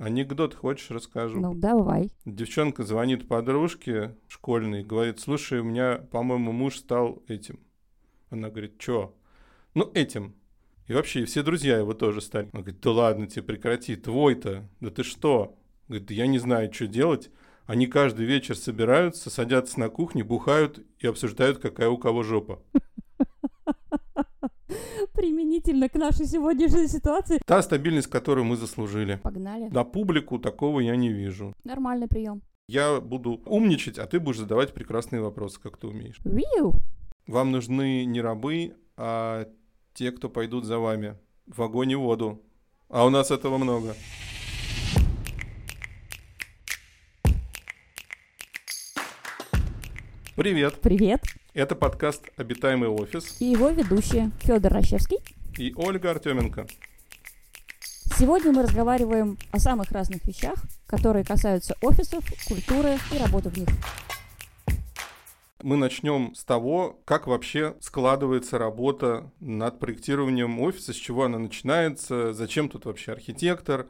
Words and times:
Анекдот 0.00 0.54
хочешь, 0.54 0.90
расскажу? 0.90 1.38
Ну, 1.38 1.52
давай. 1.52 2.10
Девчонка 2.24 2.84
звонит 2.84 3.28
подружке 3.28 4.16
школьной, 4.28 4.82
говорит, 4.82 5.20
слушай, 5.20 5.60
у 5.60 5.64
меня, 5.64 5.96
по-моему, 6.10 6.52
муж 6.52 6.78
стал 6.78 7.22
этим. 7.28 7.60
Она 8.30 8.48
говорит, 8.48 8.78
чё? 8.78 9.14
Ну, 9.74 9.90
этим. 9.92 10.34
И 10.86 10.94
вообще, 10.94 11.26
все 11.26 11.42
друзья 11.42 11.76
его 11.76 11.92
тоже 11.92 12.22
стали. 12.22 12.46
Он 12.54 12.62
говорит, 12.62 12.80
да 12.80 12.92
ладно 12.92 13.26
тебе, 13.26 13.42
прекрати, 13.42 13.94
твой-то, 13.94 14.66
да 14.80 14.88
ты 14.88 15.02
что? 15.02 15.58
Говорит, 15.86 16.08
да 16.08 16.14
я 16.14 16.26
не 16.26 16.38
знаю, 16.38 16.72
что 16.72 16.86
делать. 16.86 17.30
Они 17.66 17.86
каждый 17.86 18.24
вечер 18.24 18.56
собираются, 18.56 19.28
садятся 19.28 19.78
на 19.78 19.90
кухне, 19.90 20.24
бухают 20.24 20.82
и 20.98 21.06
обсуждают, 21.08 21.58
какая 21.58 21.90
у 21.90 21.98
кого 21.98 22.22
жопа. 22.22 22.62
Применительно 25.12 25.88
к 25.88 25.94
нашей 25.94 26.26
сегодняшней 26.26 26.88
ситуации. 26.88 27.40
Та 27.44 27.62
стабильность, 27.62 28.08
которую 28.08 28.44
мы 28.44 28.56
заслужили. 28.56 29.20
Погнали. 29.22 29.68
На 29.68 29.84
публику 29.84 30.38
такого 30.38 30.80
я 30.80 30.96
не 30.96 31.10
вижу. 31.12 31.54
Нормальный 31.64 32.08
прием. 32.08 32.42
Я 32.68 33.00
буду 33.00 33.40
умничать, 33.46 33.98
а 33.98 34.06
ты 34.06 34.20
будешь 34.20 34.38
задавать 34.38 34.72
прекрасные 34.72 35.20
вопросы, 35.20 35.60
как 35.60 35.76
ты 35.76 35.88
умеешь. 35.88 36.20
Виу. 36.24 36.74
Вам 37.26 37.50
нужны 37.50 38.04
не 38.04 38.20
рабы, 38.20 38.76
а 38.96 39.48
те, 39.94 40.12
кто 40.12 40.28
пойдут 40.28 40.64
за 40.64 40.78
вами. 40.78 41.16
В 41.46 41.62
огонь 41.62 41.90
и 41.90 41.96
воду. 41.96 42.42
А 42.88 43.04
у 43.04 43.10
нас 43.10 43.30
этого 43.30 43.58
много. 43.58 43.94
Привет. 50.36 50.80
Привет. 50.80 51.20
Это 51.52 51.74
подкаст 51.74 52.22
«Обитаемый 52.36 52.88
офис» 52.88 53.40
И 53.40 53.46
его 53.46 53.70
ведущие 53.70 54.30
Федор 54.40 54.72
Рощевский. 54.72 55.18
и 55.58 55.72
Ольга 55.76 56.12
Артеменко. 56.12 56.66
Сегодня 58.16 58.52
мы 58.52 58.62
разговариваем 58.62 59.36
о 59.50 59.58
самых 59.58 59.90
разных 59.90 60.24
вещах, 60.26 60.54
которые 60.86 61.24
касаются 61.24 61.74
офисов, 61.80 62.24
культуры 62.46 62.98
и 63.12 63.18
работы 63.18 63.48
в 63.48 63.56
них. 63.56 63.68
Мы 65.62 65.76
начнем 65.76 66.34
с 66.36 66.44
того, 66.44 67.00
как 67.04 67.26
вообще 67.26 67.74
складывается 67.80 68.56
работа 68.56 69.30
над 69.40 69.78
проектированием 69.80 70.60
офиса, 70.60 70.92
с 70.92 70.96
чего 70.96 71.24
она 71.24 71.38
начинается, 71.38 72.32
зачем 72.32 72.68
тут 72.68 72.84
вообще 72.84 73.12
архитектор. 73.12 73.88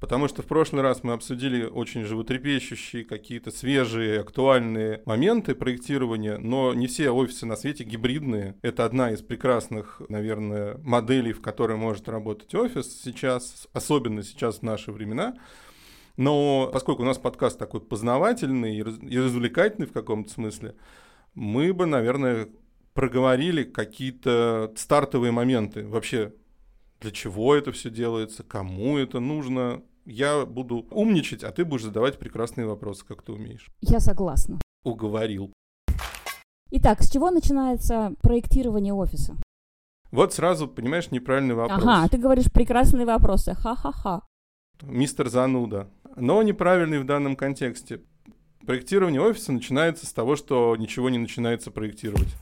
Потому 0.00 0.28
что 0.28 0.42
в 0.42 0.46
прошлый 0.46 0.82
раз 0.82 1.02
мы 1.02 1.14
обсудили 1.14 1.64
очень 1.64 2.04
животрепещущие, 2.04 3.04
какие-то 3.04 3.50
свежие, 3.50 4.20
актуальные 4.20 5.02
моменты 5.06 5.54
проектирования, 5.54 6.36
но 6.36 6.74
не 6.74 6.88
все 6.88 7.10
офисы 7.10 7.46
на 7.46 7.56
свете 7.56 7.84
гибридные. 7.84 8.56
Это 8.60 8.84
одна 8.84 9.12
из 9.12 9.22
прекрасных, 9.22 10.02
наверное, 10.08 10.76
моделей, 10.82 11.32
в 11.32 11.40
которой 11.40 11.76
может 11.78 12.08
работать 12.08 12.54
офис 12.54 13.02
сейчас, 13.02 13.66
особенно 13.72 14.22
сейчас 14.22 14.58
в 14.58 14.62
наши 14.62 14.92
времена. 14.92 15.36
Но 16.16 16.68
поскольку 16.72 17.02
у 17.02 17.06
нас 17.06 17.18
подкаст 17.18 17.58
такой 17.58 17.80
познавательный 17.80 18.76
и 18.76 18.82
раз- 18.82 18.98
и 19.00 19.18
развлекательный 19.18 19.86
в 19.86 19.92
каком-то 19.92 20.30
смысле, 20.30 20.74
мы 21.34 21.72
бы, 21.72 21.86
наверное, 21.86 22.48
проговорили 22.92 23.64
какие-то 23.64 24.72
стартовые 24.76 25.32
моменты. 25.32 25.86
Вообще, 25.86 26.32
для 27.04 27.10
чего 27.10 27.54
это 27.54 27.70
все 27.70 27.90
делается, 27.90 28.42
кому 28.42 28.96
это 28.96 29.20
нужно. 29.20 29.82
Я 30.06 30.46
буду 30.46 30.86
умничать, 30.90 31.44
а 31.44 31.52
ты 31.52 31.66
будешь 31.66 31.82
задавать 31.82 32.18
прекрасные 32.18 32.66
вопросы, 32.66 33.04
как 33.06 33.22
ты 33.22 33.32
умеешь. 33.32 33.68
Я 33.82 34.00
согласна. 34.00 34.58
Уговорил. 34.84 35.52
Итак, 36.70 37.02
с 37.02 37.10
чего 37.10 37.30
начинается 37.30 38.14
проектирование 38.22 38.94
офиса? 38.94 39.36
Вот 40.12 40.32
сразу, 40.32 40.66
понимаешь, 40.66 41.10
неправильный 41.10 41.54
вопрос. 41.54 41.82
Ага, 41.82 42.08
ты 42.08 42.16
говоришь 42.16 42.50
прекрасные 42.50 43.04
вопросы. 43.04 43.54
Ха-ха-ха. 43.54 44.22
Мистер 44.80 45.28
Зануда. 45.28 45.90
Но 46.16 46.42
неправильный 46.42 47.00
в 47.00 47.04
данном 47.04 47.36
контексте. 47.36 48.00
Проектирование 48.66 49.20
офиса 49.20 49.52
начинается 49.52 50.06
с 50.06 50.12
того, 50.14 50.36
что 50.36 50.74
ничего 50.76 51.10
не 51.10 51.18
начинается 51.18 51.70
проектировать. 51.70 52.34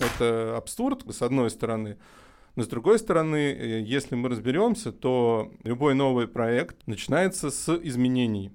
Это 0.00 0.56
абсурд, 0.56 1.02
с 1.12 1.20
одной 1.20 1.50
стороны. 1.50 1.98
Но 2.58 2.64
с 2.64 2.66
другой 2.66 2.98
стороны, 2.98 3.52
э, 3.52 3.82
если 3.82 4.16
мы 4.16 4.28
разберемся, 4.28 4.90
то 4.90 5.52
любой 5.62 5.94
новый 5.94 6.26
проект 6.26 6.84
начинается 6.88 7.52
с 7.52 7.72
изменений 7.84 8.50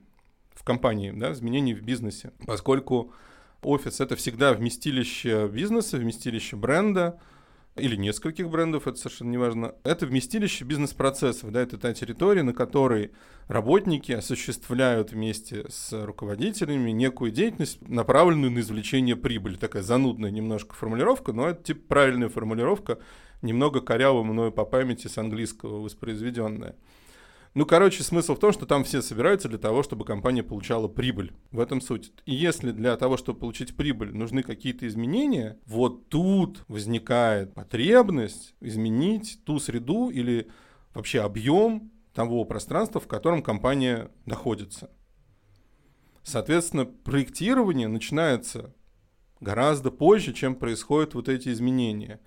в 0.53 0.65
компании, 0.65 1.13
да, 1.15 1.31
изменений 1.31 1.73
в 1.73 1.81
бизнесе. 1.83 2.33
Поскольку 2.45 3.13
офис— 3.61 3.99
это 4.01 4.17
всегда 4.17 4.51
вместилище 4.51 5.47
бизнеса, 5.47 5.95
вместилище 5.95 6.57
бренда, 6.57 7.17
или 7.77 7.95
нескольких 7.95 8.49
брендов, 8.49 8.87
это 8.87 8.97
совершенно 8.97 9.29
не 9.29 9.37
важно. 9.37 9.73
Это 9.85 10.05
вместилище 10.05 10.65
бизнес-процессов, 10.65 11.53
да, 11.53 11.61
это 11.61 11.77
та 11.77 11.93
территория, 11.93 12.43
на 12.43 12.53
которой 12.53 13.11
работники 13.47 14.11
осуществляют 14.11 15.13
вместе 15.13 15.65
с 15.69 15.93
руководителями 16.05 16.91
некую 16.91 17.31
деятельность, 17.31 17.79
направленную 17.87 18.51
на 18.51 18.59
извлечение 18.59 19.15
прибыли. 19.15 19.55
Такая 19.55 19.81
занудная 19.81 20.29
немножко 20.29 20.75
формулировка, 20.75 21.31
но 21.31 21.47
это 21.47 21.63
типа 21.63 21.81
правильная 21.87 22.27
формулировка, 22.27 22.99
немного 23.43 23.81
коряво 23.81 24.23
мною 24.23 24.51
по 24.51 24.65
памяти 24.65 25.07
с 25.07 25.17
английского 25.17 25.81
воспроизведенная. 25.81 26.75
Ну, 27.53 27.67
короче, 27.67 28.01
смысл 28.01 28.33
в 28.33 28.39
том, 28.39 28.51
что 28.51 28.65
там 28.65 28.83
все 28.83 29.03
собираются 29.03 29.47
для 29.47 29.59
того, 29.59 29.83
чтобы 29.83 30.05
компания 30.05 30.41
получала 30.41 30.87
прибыль. 30.87 31.33
В 31.51 31.59
этом 31.59 31.81
суть. 31.81 32.11
И 32.25 32.33
если 32.33 32.71
для 32.71 32.97
того, 32.97 33.15
чтобы 33.15 33.39
получить 33.39 33.75
прибыль, 33.75 34.11
нужны 34.11 34.41
какие-то 34.41 34.87
изменения, 34.87 35.59
вот 35.67 36.09
тут 36.09 36.63
возникает 36.67 37.53
потребность 37.53 38.55
изменить 38.59 39.39
ту 39.45 39.59
среду 39.59 40.09
или 40.09 40.49
вообще 40.95 41.21
объем 41.21 41.91
того 42.15 42.43
пространства, 42.45 42.99
в 42.99 43.07
котором 43.07 43.43
компания 43.43 44.09
находится. 44.25 44.89
Соответственно, 46.23 46.85
проектирование 46.85 47.87
начинается 47.87 48.73
гораздо 49.41 49.91
позже, 49.91 50.33
чем 50.33 50.55
происходят 50.55 51.13
вот 51.13 51.29
эти 51.29 51.49
изменения. 51.49 52.19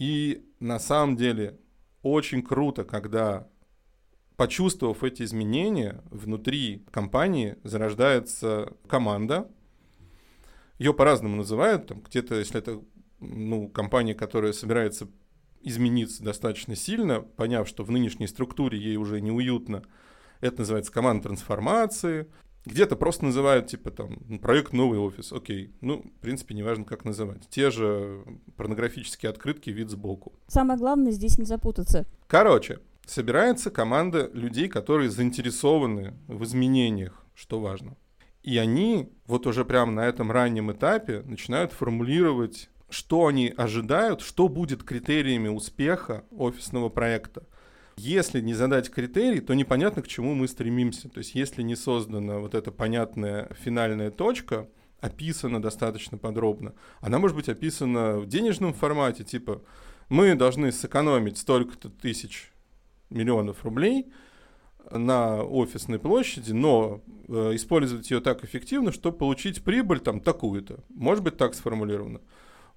И 0.00 0.46
на 0.60 0.78
самом 0.78 1.14
деле 1.14 1.60
очень 2.02 2.42
круто, 2.42 2.84
когда 2.84 3.46
почувствовав 4.36 5.04
эти 5.04 5.24
изменения, 5.24 6.02
внутри 6.10 6.86
компании 6.90 7.58
зарождается 7.64 8.72
команда. 8.88 9.50
Ее 10.78 10.94
по-разному 10.94 11.36
называют. 11.36 11.88
Там, 11.88 12.00
где-то, 12.00 12.36
если 12.36 12.60
это 12.60 12.82
ну, 13.20 13.68
компания, 13.68 14.14
которая 14.14 14.54
собирается 14.54 15.06
измениться 15.60 16.24
достаточно 16.24 16.74
сильно, 16.74 17.20
поняв, 17.20 17.68
что 17.68 17.84
в 17.84 17.90
нынешней 17.90 18.26
структуре 18.26 18.78
ей 18.78 18.96
уже 18.96 19.20
неуютно, 19.20 19.84
это 20.40 20.60
называется 20.60 20.92
команда 20.92 21.24
трансформации. 21.24 22.26
Где-то 22.66 22.96
просто 22.96 23.24
называют, 23.24 23.68
типа, 23.68 23.90
там, 23.90 24.38
проект 24.40 24.72
«Новый 24.72 24.98
офис». 24.98 25.32
Окей. 25.32 25.72
Ну, 25.80 26.02
в 26.02 26.20
принципе, 26.20 26.54
неважно, 26.54 26.84
как 26.84 27.04
называть. 27.04 27.48
Те 27.48 27.70
же 27.70 28.22
порнографические 28.56 29.30
открытки, 29.30 29.70
вид 29.70 29.88
сбоку. 29.88 30.34
Самое 30.48 30.78
главное 30.78 31.12
здесь 31.12 31.38
не 31.38 31.46
запутаться. 31.46 32.06
Короче, 32.26 32.80
собирается 33.06 33.70
команда 33.70 34.30
людей, 34.32 34.68
которые 34.68 35.10
заинтересованы 35.10 36.14
в 36.28 36.44
изменениях, 36.44 37.24
что 37.34 37.60
важно. 37.60 37.96
И 38.42 38.56
они 38.56 39.10
вот 39.26 39.46
уже 39.46 39.64
прямо 39.64 39.92
на 39.92 40.06
этом 40.06 40.30
раннем 40.30 40.70
этапе 40.72 41.22
начинают 41.22 41.72
формулировать, 41.72 42.70
что 42.88 43.26
они 43.26 43.52
ожидают, 43.56 44.20
что 44.20 44.48
будет 44.48 44.82
критериями 44.82 45.48
успеха 45.48 46.24
офисного 46.30 46.88
проекта. 46.88 47.46
Если 48.02 48.40
не 48.40 48.54
задать 48.54 48.90
критерий, 48.90 49.40
то 49.40 49.52
непонятно, 49.52 50.00
к 50.00 50.08
чему 50.08 50.34
мы 50.34 50.48
стремимся. 50.48 51.10
То 51.10 51.18
есть 51.18 51.34
если 51.34 51.60
не 51.60 51.76
создана 51.76 52.38
вот 52.38 52.54
эта 52.54 52.72
понятная 52.72 53.50
финальная 53.62 54.10
точка, 54.10 54.66
описана 55.00 55.60
достаточно 55.60 56.16
подробно, 56.16 56.72
она 57.00 57.18
может 57.18 57.36
быть 57.36 57.50
описана 57.50 58.16
в 58.16 58.26
денежном 58.26 58.72
формате, 58.72 59.22
типа 59.22 59.60
мы 60.08 60.34
должны 60.34 60.72
сэкономить 60.72 61.36
столько-то 61.36 61.90
тысяч 61.90 62.52
миллионов 63.10 63.64
рублей 63.64 64.10
на 64.90 65.42
офисной 65.42 65.98
площади, 65.98 66.52
но 66.52 67.02
э, 67.28 67.54
использовать 67.54 68.10
ее 68.10 68.20
так 68.20 68.42
эффективно, 68.44 68.92
чтобы 68.92 69.18
получить 69.18 69.62
прибыль 69.62 70.00
там 70.00 70.20
такую-то. 70.20 70.82
Может 70.88 71.22
быть 71.22 71.36
так 71.36 71.54
сформулировано. 71.54 72.22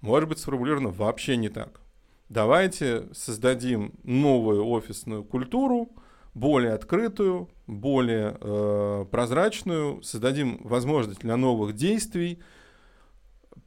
Может 0.01 0.27
быть 0.27 0.39
сформулировано 0.39 0.89
вообще 0.89 1.37
не 1.37 1.47
так. 1.47 1.79
Давайте 2.29 3.07
создадим 3.13 3.93
новую 4.03 4.65
офисную 4.67 5.23
культуру, 5.23 5.89
более 6.33 6.73
открытую, 6.73 7.49
более 7.67 8.37
э, 8.39 9.05
прозрачную, 9.11 10.01
создадим 10.01 10.59
возможность 10.63 11.19
для 11.19 11.37
новых 11.37 11.73
действий, 11.75 12.39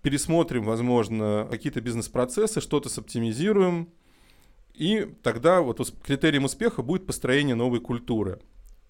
пересмотрим, 0.02 0.64
возможно, 0.64 1.46
какие-то 1.50 1.80
бизнес-процессы, 1.80 2.60
что-то 2.60 2.88
соптимизируем, 2.88 3.88
и 4.74 5.14
тогда 5.22 5.62
вот 5.62 5.80
критерием 6.02 6.44
успеха 6.44 6.82
будет 6.82 7.06
построение 7.06 7.54
новой 7.54 7.80
культуры. 7.80 8.40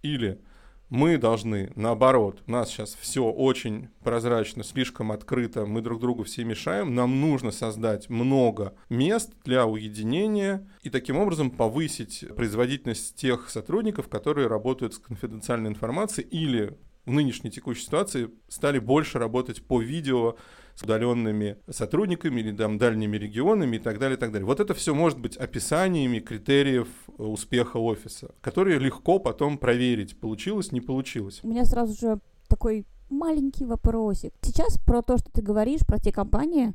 Или 0.03 0.41
Мы 0.89 1.19
должны, 1.19 1.73
наоборот, 1.75 2.43
у 2.47 2.51
нас 2.53 2.69
сейчас 2.71 2.95
все 2.95 3.25
очень 3.25 3.89
прозрачно, 4.05 4.63
слишком 4.63 5.11
открыто, 5.11 5.67
мы 5.67 5.81
друг 5.81 6.01
другу 6.01 6.23
все 6.23 6.45
мешаем. 6.45 6.95
Нам 6.95 7.21
нужно 7.21 7.51
создать 7.51 8.09
много 8.09 8.75
мест 8.89 9.33
для 9.45 9.67
уединения 9.67 10.69
и 10.83 10.91
таким 10.91 11.17
образом 11.17 11.51
повысить 11.51 12.25
производительность 12.37 13.17
тех 13.17 13.51
сотрудников, 13.51 14.09
которые 14.09 14.47
работают 14.47 14.95
с 14.95 14.99
конфиденциальной 14.99 15.71
информацией 15.71 16.29
или 16.29 16.79
в 17.05 17.13
нынешней 17.13 17.51
текущей 17.51 17.83
ситуации 17.83 18.31
стали 18.49 18.79
больше 18.79 19.19
работать 19.19 19.65
по 19.67 19.81
видео, 19.81 20.37
с 20.77 20.83
удаленными 20.83 21.57
сотрудниками 21.71 22.41
или 22.41 22.55
там 22.55 22.79
дальними 22.79 23.17
регионами 23.17 23.77
и 23.77 23.79
так 23.79 23.99
далее, 23.99 24.17
и 24.17 24.21
так 24.21 24.31
далее. 24.31 24.47
Вот 24.47 24.61
это 24.61 24.75
все 24.75 24.95
может 24.95 25.19
быть 25.19 25.37
описаниями 25.37 26.21
критериев 26.21 26.89
э, 27.09 27.23
успеха 27.23 27.79
офиса, 27.79 28.35
которые 28.43 28.79
легко 28.79 29.19
потом 29.19 29.57
проверить, 29.57 30.21
получилось, 30.21 30.73
не 30.73 30.83
получилось. 30.83 31.41
У 31.43 31.49
меня 31.49 31.65
сразу 31.65 31.99
же 31.99 32.21
такой 32.47 32.87
маленький 33.09 33.65
вопросик. 33.65 34.35
Сейчас 34.43 34.79
про 34.79 35.01
то, 35.01 35.17
что 35.17 35.31
ты 35.33 35.41
говоришь, 35.41 35.81
про 35.87 35.99
те 35.99 36.13
компании, 36.13 36.75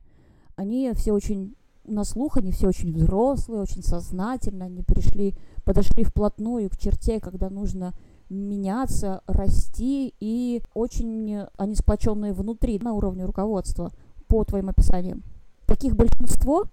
они 0.55 0.91
все 0.95 1.11
очень 1.11 1.55
на 1.85 2.03
слух, 2.03 2.37
они 2.37 2.51
все 2.51 2.67
очень 2.67 2.93
взрослые, 2.93 3.61
очень 3.61 3.83
сознательно, 3.83 4.65
они 4.65 4.81
пришли, 4.81 5.35
подошли 5.63 6.03
вплотную 6.03 6.69
к 6.69 6.77
черте, 6.77 7.19
когда 7.19 7.49
нужно 7.49 7.93
меняться, 8.31 9.21
расти, 9.27 10.13
и 10.19 10.63
очень 10.73 11.45
они 11.57 11.75
сплоченные 11.75 12.33
внутри, 12.33 12.79
на 12.79 12.93
уровне 12.93 13.25
руководства, 13.25 13.91
по 14.27 14.43
твоим 14.45 14.69
описаниям. 14.69 15.23
Таких 15.65 15.95
большинство 15.95 16.65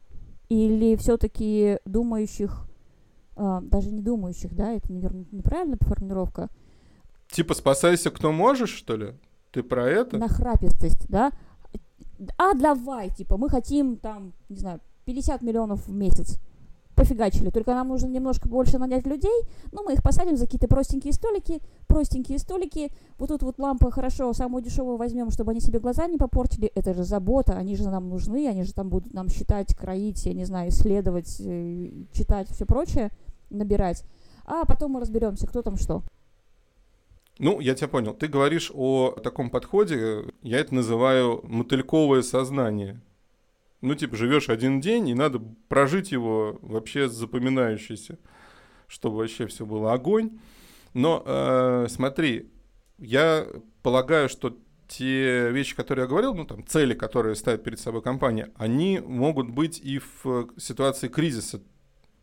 или 0.48 0.96
все-таки 0.96 1.78
думающих, 1.84 2.66
а, 3.36 3.60
даже 3.60 3.90
не 3.90 4.00
думающих, 4.00 4.54
да, 4.54 4.72
это 4.72 4.92
неверно, 4.92 5.24
неправильная 5.32 5.78
формулировка. 5.80 6.48
Типа 7.28 7.54
спасайся, 7.54 8.10
кто 8.10 8.32
можешь, 8.32 8.70
что 8.70 8.96
ли? 8.96 9.14
Ты 9.50 9.62
про 9.62 9.88
это? 9.88 10.16
Нахрапистость, 10.16 11.08
да? 11.08 11.32
А 12.36 12.54
давай, 12.54 13.10
типа, 13.10 13.36
мы 13.36 13.48
хотим 13.48 13.96
там, 13.96 14.32
не 14.48 14.58
знаю, 14.58 14.80
50 15.04 15.42
миллионов 15.42 15.86
в 15.86 15.92
месяц 15.92 16.38
пофигачили. 16.98 17.50
Только 17.50 17.74
нам 17.74 17.88
нужно 17.88 18.08
немножко 18.08 18.48
больше 18.48 18.78
нанять 18.78 19.06
людей. 19.06 19.42
Ну, 19.72 19.84
мы 19.84 19.94
их 19.94 20.02
посадим 20.02 20.36
за 20.36 20.46
какие-то 20.46 20.68
простенькие 20.68 21.12
столики. 21.12 21.60
Простенькие 21.86 22.38
столики. 22.38 22.90
Вот 23.18 23.28
тут 23.28 23.42
вот 23.42 23.58
лампа 23.58 23.90
хорошо, 23.90 24.32
самую 24.32 24.62
дешевую 24.62 24.96
возьмем, 24.96 25.30
чтобы 25.30 25.52
они 25.52 25.60
себе 25.60 25.78
глаза 25.78 26.06
не 26.06 26.18
попортили. 26.18 26.70
Это 26.74 26.94
же 26.94 27.04
забота. 27.04 27.56
Они 27.56 27.76
же 27.76 27.88
нам 27.88 28.08
нужны. 28.08 28.48
Они 28.48 28.64
же 28.64 28.74
там 28.74 28.88
будут 28.88 29.14
нам 29.14 29.28
считать, 29.28 29.74
кроить, 29.74 30.26
я 30.26 30.34
не 30.34 30.44
знаю, 30.44 30.70
исследовать, 30.70 31.40
э, 31.40 31.90
читать, 32.12 32.50
все 32.50 32.66
прочее, 32.66 33.10
набирать. 33.50 34.04
А 34.44 34.64
потом 34.64 34.92
мы 34.92 35.00
разберемся, 35.00 35.46
кто 35.46 35.62
там 35.62 35.76
что. 35.76 36.02
Ну, 37.38 37.60
я 37.60 37.74
тебя 37.74 37.88
понял. 37.88 38.14
Ты 38.14 38.26
говоришь 38.26 38.72
о 38.74 39.12
таком 39.22 39.50
подходе, 39.50 40.24
я 40.42 40.58
это 40.58 40.74
называю 40.74 41.40
мотыльковое 41.44 42.22
сознание 42.22 43.00
ну, 43.80 43.94
типа, 43.94 44.16
живешь 44.16 44.48
один 44.48 44.80
день, 44.80 45.08
и 45.08 45.14
надо 45.14 45.40
прожить 45.68 46.12
его 46.12 46.58
вообще 46.62 47.08
запоминающийся, 47.08 48.18
чтобы 48.86 49.18
вообще 49.18 49.46
все 49.46 49.64
было 49.64 49.92
огонь. 49.92 50.38
Но 50.94 51.22
э, 51.24 51.86
смотри, 51.88 52.50
я 52.98 53.46
полагаю, 53.82 54.28
что 54.28 54.56
те 54.88 55.50
вещи, 55.50 55.76
которые 55.76 56.04
я 56.04 56.08
говорил, 56.08 56.34
ну, 56.34 56.44
там, 56.44 56.66
цели, 56.66 56.94
которые 56.94 57.36
ставит 57.36 57.62
перед 57.62 57.78
собой 57.78 58.02
компания, 58.02 58.50
они 58.56 59.00
могут 59.04 59.50
быть 59.50 59.78
и 59.78 59.98
в 59.98 60.48
ситуации 60.56 61.08
кризиса. 61.08 61.62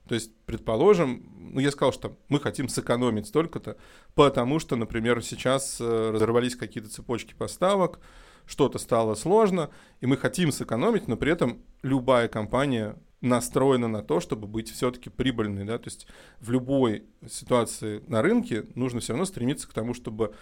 То 0.07 0.15
есть, 0.15 0.31
предположим, 0.45 1.25
ну, 1.53 1.59
я 1.59 1.71
сказал, 1.71 1.93
что 1.93 2.17
мы 2.27 2.39
хотим 2.39 2.67
сэкономить 2.67 3.27
столько-то, 3.27 3.77
потому 4.13 4.59
что, 4.59 4.75
например, 4.75 5.23
сейчас 5.23 5.77
э, 5.79 6.11
разорвались 6.11 6.55
какие-то 6.55 6.89
цепочки 6.89 7.33
поставок, 7.33 7.99
что-то 8.45 8.79
стало 8.79 9.15
сложно, 9.15 9.69
и 10.01 10.05
мы 10.05 10.17
хотим 10.17 10.51
сэкономить, 10.51 11.07
но 11.07 11.17
при 11.17 11.31
этом 11.31 11.61
любая 11.81 12.27
компания 12.27 12.95
настроена 13.21 13.87
на 13.87 14.03
то, 14.03 14.19
чтобы 14.19 14.47
быть 14.47 14.71
все-таки 14.71 15.09
прибыльной, 15.09 15.65
да, 15.65 15.77
то 15.77 15.87
есть 15.87 16.07
в 16.39 16.51
любой 16.51 17.05
ситуации 17.27 18.03
на 18.07 18.21
рынке 18.21 18.65
нужно 18.75 18.99
все 18.99 19.13
равно 19.13 19.25
стремиться 19.25 19.67
к 19.67 19.73
тому, 19.73 19.93
чтобы 19.93 20.35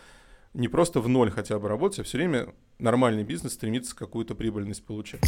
не 0.53 0.67
просто 0.67 0.99
в 0.99 1.07
ноль 1.07 1.31
хотя 1.31 1.59
бы 1.59 1.67
работать, 1.67 1.99
а 1.99 2.03
все 2.03 2.17
время 2.17 2.53
нормальный 2.79 3.23
бизнес 3.23 3.53
стремится 3.53 3.95
какую-то 3.95 4.35
прибыльность 4.35 4.85
получать. 4.85 5.23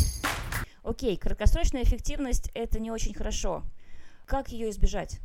Окей, 0.84 1.18
краткосрочная 1.18 1.84
эффективность– 1.84 2.52
это 2.54 2.80
не 2.80 2.92
очень 2.92 3.14
хорошо. 3.14 3.64
Как 4.26 4.50
ее 4.50 4.70
избежать? 4.70 5.20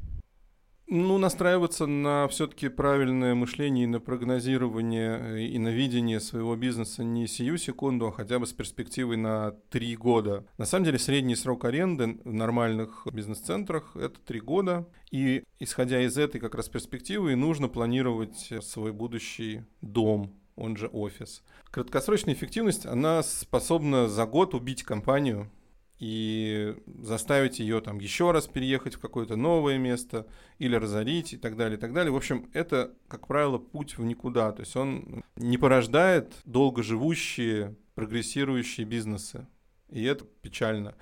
Ну, 0.93 1.19
настраиваться 1.19 1.87
на 1.87 2.27
все-таки 2.27 2.69
правильное 2.69 3.37
мышление 3.37 3.85
и 3.85 3.87
на 3.87 4.01
прогнозирование 4.01 5.21
э, 5.21 5.43
и 5.43 5.57
на 5.57 5.69
видение 5.69 6.19
своего 6.19 6.57
бизнеса 6.57 7.05
не 7.05 7.29
сию 7.29 7.59
секунду, 7.59 8.09
а 8.09 8.13
хотя 8.13 8.41
бы 8.41 8.47
с 8.49 8.53
перспективой 8.53 9.17
на 9.17 9.53
три 9.71 9.95
года. 9.95 10.45
На 10.59 10.65
самом 10.65 10.87
деле 10.87 10.99
средний 10.99 11.37
срок 11.37 11.65
аренды 11.65 12.19
в 12.25 12.33
нормальных 12.33 13.07
бизнес-центрах— 13.13 13.93
это 13.95 14.19
три 14.19 14.41
года. 14.41 14.85
И 15.13 15.45
исходя 15.61 16.03
из 16.03 16.19
этой 16.19 16.41
как 16.41 16.57
раз 16.57 16.69
перспективы, 16.69 17.37
нужно 17.37 17.69
планировать 17.69 18.53
свой 18.61 18.91
будущий 18.93 19.63
дом, 19.83 20.35
он 20.57 20.77
же 20.77 20.89
офис. 20.89 21.45
Краткосрочная 21.71 22.35
эффективность, 22.35 22.85
она 22.85 23.23
способна 23.23 24.09
за 24.09 24.27
год 24.27 24.55
убить 24.55 24.83
компанию, 24.83 25.53
и 26.01 26.77
заставить 27.03 27.61
ее 27.61 27.83
там 27.83 27.99
еще 27.99 28.31
раз 28.31 28.47
переехать 28.47 28.95
в 28.95 29.01
какое-то 29.01 29.37
новое 29.37 29.77
место 29.77 30.27
или 30.59 30.75
разорить 30.75 31.35
и 31.35 31.37
так 31.37 31.57
далее, 31.57 31.77
и 31.77 31.81
так 31.81 31.93
далее. 31.93 32.11
В 32.11 32.17
общем, 32.17 32.49
это, 32.55 32.93
как 33.07 33.27
правило, 33.27 33.59
путь 33.59 33.99
в 33.99 34.03
никуда. 34.03 34.51
То 34.53 34.61
есть 34.61 34.75
он 34.77 35.23
не 35.37 35.59
порождает 35.59 36.33
долгоживущие, 36.47 37.77
прогрессирующие 37.95 38.87
бизнесы. 38.87 39.47
И 39.91 40.03
это 40.05 40.25
печально. 40.41 40.95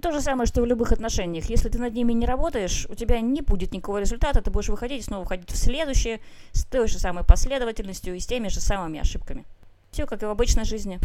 То 0.00 0.12
же 0.12 0.20
самое, 0.20 0.46
что 0.46 0.62
в 0.62 0.66
любых 0.66 0.92
отношениях. 0.92 1.46
Если 1.46 1.68
ты 1.68 1.80
над 1.80 1.92
ними 1.92 2.12
не 2.12 2.24
работаешь, 2.24 2.86
у 2.88 2.94
тебя 2.94 3.20
не 3.20 3.40
будет 3.40 3.72
никакого 3.72 3.98
результата, 3.98 4.40
ты 4.40 4.52
будешь 4.52 4.68
выходить 4.68 5.00
и 5.00 5.04
снова 5.04 5.24
входить 5.24 5.50
в 5.50 5.56
следующее 5.56 6.20
с 6.52 6.64
той 6.64 6.86
же 6.86 7.00
самой 7.00 7.24
последовательностью 7.24 8.14
и 8.14 8.20
с 8.20 8.26
теми 8.26 8.46
же 8.46 8.60
самыми 8.60 9.00
ошибками. 9.00 9.44
Все 9.90 10.06
как 10.06 10.22
и 10.22 10.26
в 10.26 10.30
обычной 10.30 10.64
жизни. 10.64 11.00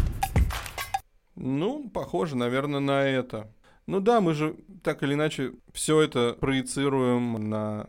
Ну, 1.35 1.89
похоже, 1.89 2.35
наверное, 2.35 2.79
на 2.79 3.03
это. 3.03 3.51
Ну 3.87 3.99
да, 3.99 4.21
мы 4.21 4.33
же 4.33 4.55
так 4.83 5.03
или 5.03 5.13
иначе 5.13 5.53
все 5.73 6.01
это 6.01 6.35
проецируем 6.39 7.49
на 7.49 7.87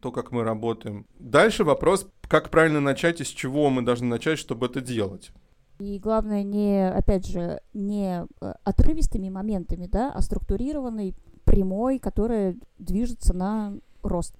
то, 0.00 0.10
как 0.10 0.32
мы 0.32 0.42
работаем. 0.42 1.06
Дальше 1.18 1.64
вопрос, 1.64 2.08
как 2.22 2.50
правильно 2.50 2.80
начать 2.80 3.20
и 3.20 3.24
с 3.24 3.28
чего 3.28 3.68
мы 3.70 3.82
должны 3.82 4.06
начать, 4.06 4.38
чтобы 4.38 4.66
это 4.66 4.80
делать. 4.80 5.32
И 5.78 5.98
главное, 5.98 6.44
не, 6.44 6.88
опять 6.88 7.26
же, 7.26 7.60
не 7.72 8.24
э, 8.40 8.54
отрывистыми 8.62 9.28
моментами, 9.28 9.86
да, 9.86 10.12
а 10.12 10.20
структурированной, 10.22 11.14
прямой, 11.44 11.98
которая 11.98 12.56
движется 12.78 13.34
на 13.34 13.74
рост. 14.02 14.34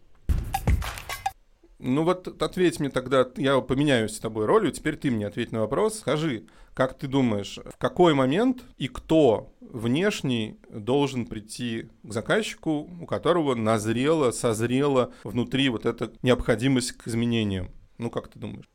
Ну 1.86 2.02
вот 2.02 2.40
ответь 2.40 2.80
мне 2.80 2.88
тогда, 2.88 3.28
я 3.36 3.60
поменяюсь 3.60 4.16
с 4.16 4.18
тобой 4.18 4.46
ролью, 4.46 4.72
теперь 4.72 4.96
ты 4.96 5.10
мне 5.10 5.26
ответь 5.26 5.52
на 5.52 5.60
вопрос. 5.60 5.98
Скажи, 5.98 6.46
как 6.72 6.96
ты 6.96 7.06
думаешь, 7.06 7.58
в 7.62 7.76
какой 7.76 8.14
момент 8.14 8.62
и 8.78 8.88
кто 8.88 9.52
внешний 9.60 10.58
должен 10.70 11.26
прийти 11.26 11.90
к 12.02 12.10
заказчику, 12.10 12.88
у 13.02 13.04
которого 13.04 13.54
назрела, 13.54 14.30
созрела 14.30 15.12
внутри 15.24 15.68
вот 15.68 15.84
эта 15.84 16.10
необходимость 16.22 16.92
к 16.92 17.06
изменениям? 17.06 17.68
Ну, 17.98 18.08
как 18.08 18.28
ты 18.28 18.38
думаешь? 18.38 18.70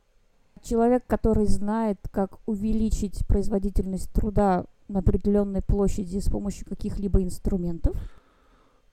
Человек, 0.61 1.03
который 1.07 1.47
знает, 1.47 1.97
как 2.11 2.37
увеличить 2.45 3.25
производительность 3.25 4.13
труда 4.13 4.65
на 4.87 4.99
определенной 4.99 5.63
площади 5.63 6.19
с 6.19 6.29
помощью 6.29 6.67
каких-либо 6.67 7.23
инструментов? 7.23 7.97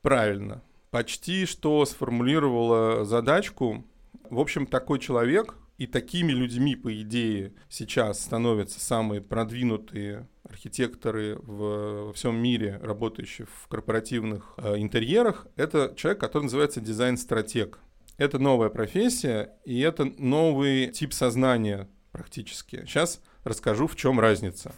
Правильно. 0.01 0.63
Почти 0.91 1.45
что 1.45 1.85
сформулировала 1.85 3.05
задачку 3.05 3.85
в 4.31 4.41
общем, 4.41 4.67
такой 4.67 4.99
человек 4.99 5.55
и 5.79 5.87
такими 5.87 6.33
людьми, 6.33 6.75
по 6.75 6.95
идее, 7.03 7.53
сейчас 7.69 8.21
становятся 8.21 8.81
самые 8.81 9.21
продвинутые 9.21 10.29
архитекторы 10.43 11.37
в, 11.37 12.07
во 12.07 12.13
всем 12.13 12.37
мире, 12.37 12.79
работающие 12.83 13.47
в 13.47 13.69
корпоративных 13.69 14.55
э, 14.57 14.79
интерьерах. 14.79 15.47
Это 15.57 15.93
человек, 15.97 16.21
который 16.21 16.45
называется 16.45 16.81
дизайн-стратег. 16.81 17.79
Это 18.17 18.39
новая 18.39 18.71
профессия, 18.71 19.53
и 19.65 19.81
это 19.81 20.05
новый 20.05 20.87
тип 20.89 21.13
сознания 21.13 21.89
практически. 22.13 22.85
Сейчас 22.87 23.21
расскажу, 23.45 23.87
в 23.87 23.97
чем 23.97 24.19
разница. 24.19 24.73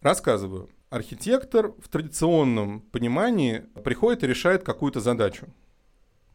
Рассказываю. 0.00 0.68
Архитектор 0.92 1.72
в 1.78 1.88
традиционном 1.88 2.82
понимании 2.82 3.60
приходит 3.82 4.24
и 4.24 4.26
решает 4.26 4.62
какую-то 4.62 5.00
задачу. 5.00 5.46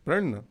Правильно? 0.03 0.45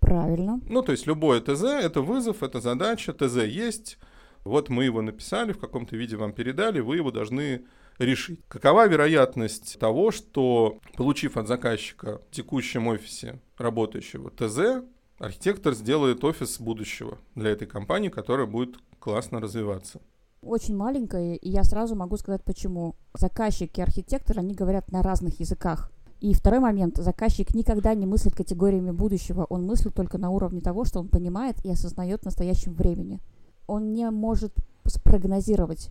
Правильно. 0.00 0.60
Ну, 0.68 0.82
то 0.82 0.90
есть 0.90 1.06
любое 1.06 1.40
ТЗ— 1.40 1.62
это 1.62 2.00
вызов, 2.00 2.42
это 2.42 2.60
задача, 2.60 3.12
ТЗ 3.12 3.44
есть, 3.44 3.98
вот 4.42 4.70
мы 4.70 4.86
его 4.86 5.02
написали, 5.02 5.52
в 5.52 5.60
каком-то 5.60 5.94
виде 5.96 6.16
вам 6.16 6.32
передали, 6.32 6.80
вы 6.80 6.96
его 6.96 7.12
должны 7.12 7.64
решить. 7.98 8.40
Какова 8.48 8.88
вероятность 8.88 9.78
того, 9.78 10.10
что, 10.10 10.80
получив 10.96 11.36
от 11.36 11.46
заказчика 11.46 12.20
в 12.28 12.34
текущем 12.34 12.88
офисе 12.88 13.40
работающего 13.56 14.32
ТЗ, 14.32 14.84
архитектор 15.18 15.74
сделает 15.74 16.24
офис 16.24 16.58
будущего 16.58 17.18
для 17.36 17.50
этой 17.50 17.68
компании, 17.68 18.08
которая 18.08 18.46
будет 18.46 18.78
классно 18.98 19.40
развиваться? 19.40 20.00
Очень 20.42 20.76
маленькая, 20.76 21.34
и 21.34 21.48
я 21.48 21.64
сразу 21.64 21.94
могу 21.96 22.16
сказать 22.16 22.44
почему. 22.44 22.94
Заказчик 23.14 23.76
и 23.76 23.82
архитектор, 23.82 24.38
они 24.38 24.54
говорят 24.54 24.90
на 24.92 25.02
разных 25.02 25.40
языках. 25.40 25.90
И 26.20 26.34
второй 26.34 26.60
момент. 26.60 26.96
Заказчик 26.96 27.54
никогда 27.54 27.94
не 27.94 28.06
мыслит 28.06 28.34
категориями 28.34 28.90
будущего. 28.90 29.44
Он 29.44 29.64
мыслит 29.64 29.94
только 29.94 30.18
на 30.18 30.30
уровне 30.30 30.60
того, 30.60 30.84
что 30.84 31.00
он 31.00 31.08
понимает 31.08 31.64
и 31.64 31.70
осознает 31.70 32.22
в 32.22 32.24
настоящем 32.24 32.74
времени. 32.74 33.20
Он 33.66 33.92
не 33.92 34.08
может 34.10 34.54
спрогнозировать 34.86 35.90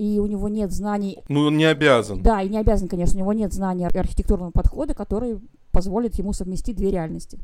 и 0.00 0.18
у 0.18 0.24
него 0.24 0.48
нет 0.48 0.72
знаний. 0.72 1.18
Ну, 1.28 1.40
он 1.40 1.58
не 1.58 1.66
обязан. 1.66 2.22
Да, 2.22 2.40
и 2.40 2.48
не 2.48 2.56
обязан, 2.56 2.88
конечно, 2.88 3.16
у 3.16 3.18
него 3.18 3.34
нет 3.34 3.52
знаний 3.52 3.84
архитектурного 3.86 4.50
подхода, 4.50 4.94
который 4.94 5.38
позволит 5.72 6.14
ему 6.14 6.32
совместить 6.32 6.76
две 6.76 6.90
реальности. 6.90 7.38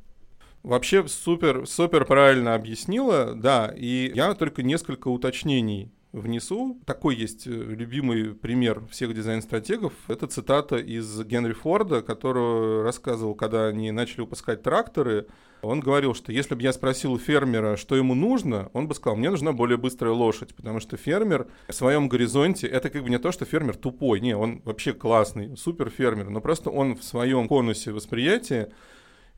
Вообще 0.63 1.07
супер, 1.07 1.67
супер 1.67 2.07
правильно 2.07 2.55
объяснила, 2.55 3.35
да, 3.35 3.71
и 3.77 4.11
я 4.15 4.35
только 4.35 4.63
несколько 4.63 5.09
уточнений 5.09 5.93
внесу. 6.17 6.81
Такой 6.85 7.15
есть 7.15 7.47
э, 7.47 7.51
любимый 7.51 8.35
пример 8.35 8.83
всех 8.91 9.15
дизайн-стратегов. 9.15 9.93
Это 10.09 10.27
цитата 10.27 10.77
из 10.77 11.23
Генри 11.25 11.53
Форда, 11.53 12.03
которого 12.03 12.83
рассказывал, 12.83 13.35
когда 13.35 13.67
они 13.67 13.91
начали 13.91 14.23
выпускать 14.23 14.63
тракторы. 14.63 15.27
Он 15.63 15.81
говорил, 15.81 16.15
что 16.15 16.33
если 16.33 16.55
бы 16.55 16.63
я 16.63 16.73
спросил 16.73 17.13
у 17.13 17.19
фермера, 17.19 17.77
что 17.77 17.97
ему 17.97 18.15
нужно, 18.15 18.71
он 18.73 18.89
бы 18.89 18.95
сказал, 18.95 19.17
мне 19.17 19.31
нужна 19.31 19.53
более 19.53 19.77
быстрая 19.77 20.13
лошадь, 20.13 20.55
потому 20.55 20.81
что 20.81 20.97
фермер 20.97 21.47
в 21.69 21.73
своем 21.73 22.09
горизонте, 22.09 22.67
это 22.67 22.91
как 22.91 23.03
бы 23.03 23.11
не 23.11 23.19
то, 23.19 23.33
что 23.33 23.45
фермер 23.45 23.77
тупой, 23.77 24.21
не, 24.21 24.37
он 24.37 24.63
вообще 24.65 24.93
классный, 24.93 25.57
супер 25.57 25.91
фермер, 25.91 26.31
но 26.31 26.41
просто 26.41 26.71
он 26.71 26.97
в 26.97 27.05
своем 27.05 27.49
конусе 27.49 27.93
восприятия 27.93 28.71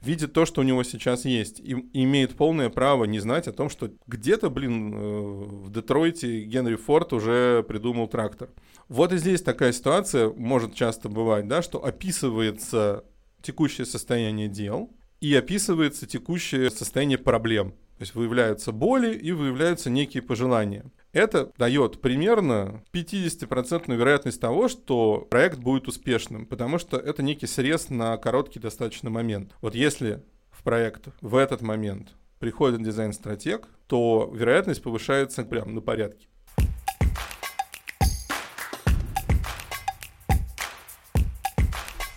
видит 0.02 0.32
то, 0.32 0.46
что 0.46 0.60
у 0.60 0.64
него 0.64 0.82
сейчас 0.82 1.24
есть, 1.24 1.60
и 1.60 1.72
имеет 1.92 2.36
полное 2.36 2.70
право 2.70 3.04
не 3.04 3.18
знать 3.18 3.48
о 3.48 3.52
том, 3.52 3.68
что 3.68 3.90
где-то, 4.06 4.50
блин, 4.50 4.94
э, 4.94 4.98
в 4.98 5.72
Детройте 5.72 6.44
Генри 6.44 6.76
Форд 6.76 7.12
уже 7.12 7.64
придумал 7.66 8.08
трактор. 8.08 8.50
Вот 8.88 9.12
и 9.12 9.18
здесь 9.18 9.42
такая 9.42 9.72
ситуация 9.72 10.30
может 10.30 10.74
часто 10.74 11.08
бывать, 11.08 11.48
да, 11.48 11.62
что 11.62 11.84
описывается 11.84 13.04
текущее 13.42 13.86
состояние 13.86 14.48
дел 14.48 14.90
и 15.20 15.34
описывается 15.34 16.06
текущее 16.06 16.70
состояние 16.70 17.18
проблем. 17.18 17.72
То 17.98 18.02
есть 18.02 18.14
выявляются 18.14 18.70
боли 18.70 19.12
и 19.12 19.32
выявляются 19.32 19.90
некие 19.90 20.22
пожелания. 20.22 20.84
Это 21.18 21.50
дает 21.58 22.00
примерно 22.00 22.84
50% 22.92 23.92
вероятность 23.92 24.40
того, 24.40 24.68
что 24.68 25.26
проект 25.28 25.58
будет 25.58 25.88
успешным, 25.88 26.46
потому 26.46 26.78
что 26.78 26.96
это 26.96 27.24
некий 27.24 27.48
срез 27.48 27.90
на 27.90 28.16
короткий 28.18 28.60
достаточно 28.60 29.10
момент. 29.10 29.52
Вот 29.60 29.74
если 29.74 30.22
в 30.52 30.62
проект 30.62 31.08
в 31.20 31.34
этот 31.34 31.60
момент 31.60 32.10
приходит 32.38 32.84
дизайн-стратег, 32.84 33.66
то 33.88 34.30
вероятность 34.32 34.80
повышается 34.80 35.42
прям 35.42 35.74
на 35.74 35.80
порядке. 35.80 36.28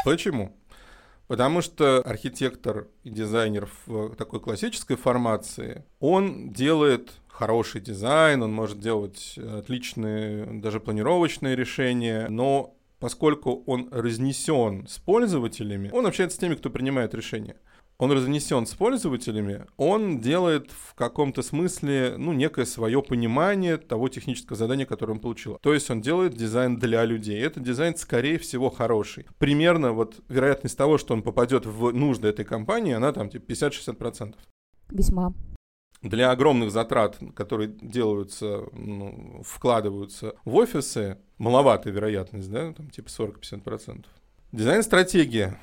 Почему? 0.06 0.56
Потому 1.26 1.62
что 1.62 2.02
архитектор 2.02 2.88
и 3.04 3.10
дизайнер 3.10 3.68
в 3.88 4.16
такой 4.16 4.42
классической 4.42 4.98
формации, 4.98 5.86
он 6.00 6.52
делает 6.52 7.14
хороший 7.42 7.82
дизайн, 7.82 8.44
он 8.44 8.54
может 8.54 8.80
делать 8.80 9.36
отличные 9.38 10.46
даже 10.62 10.80
планировочные 10.80 11.56
решения, 11.56 12.28
но 12.30 12.76
поскольку 13.00 13.64
он 13.66 13.90
разнесен 13.92 14.86
с 14.88 15.00
пользователями, 15.00 15.90
он 15.92 16.06
общается 16.06 16.38
с 16.38 16.40
теми, 16.40 16.54
кто 16.54 16.70
принимает 16.70 17.16
решения 17.16 17.56
он 18.02 18.12
разнесен 18.12 18.66
с 18.66 18.74
пользователями, 18.74 19.68
он 19.78 20.20
делает 20.22 20.72
в 20.72 20.96
каком-то 20.96 21.44
смысле, 21.44 22.16
ну, 22.18 22.34
некое 22.34 22.66
свое 22.66 23.04
понимание 23.04 23.78
того 23.78 24.10
технического 24.10 24.58
задания, 24.58 24.88
которое 24.88 25.14
он 25.14 25.20
получил. 25.20 25.60
То 25.62 25.72
есть 25.72 25.88
он 25.92 26.02
делает 26.02 26.36
дизайн 26.36 26.80
для 26.80 27.06
людей. 27.06 27.40
Этот 27.40 27.62
дизайн, 27.62 27.96
скорее 27.96 28.40
всего, 28.40 28.72
хороший. 28.72 29.28
Примерно 29.38 29.92
вот 29.92 30.20
вероятность 30.30 30.76
того, 30.76 30.98
что 30.98 31.14
он 31.14 31.22
попадет 31.22 31.68
в 31.68 31.92
нужды 31.92 32.28
этой 32.30 32.44
компании, 32.44 32.94
она 32.94 33.14
там 33.14 33.30
типа 33.30 33.52
50-60%. 33.52 34.34
Весьма. 34.90 35.32
Для 36.02 36.32
огромных 36.32 36.72
затрат, 36.72 37.20
которые 37.36 37.70
делаются, 37.70 38.66
ну, 38.74 39.42
вкладываются 39.46 40.34
в 40.46 40.56
офисы, 40.56 41.18
маловатая 41.38 41.94
вероятность, 41.94 42.50
да, 42.50 42.74
там 42.74 42.90
типа 42.90 43.08
40-50%. 43.08 44.06
Дизайн-стратегия 44.52 45.60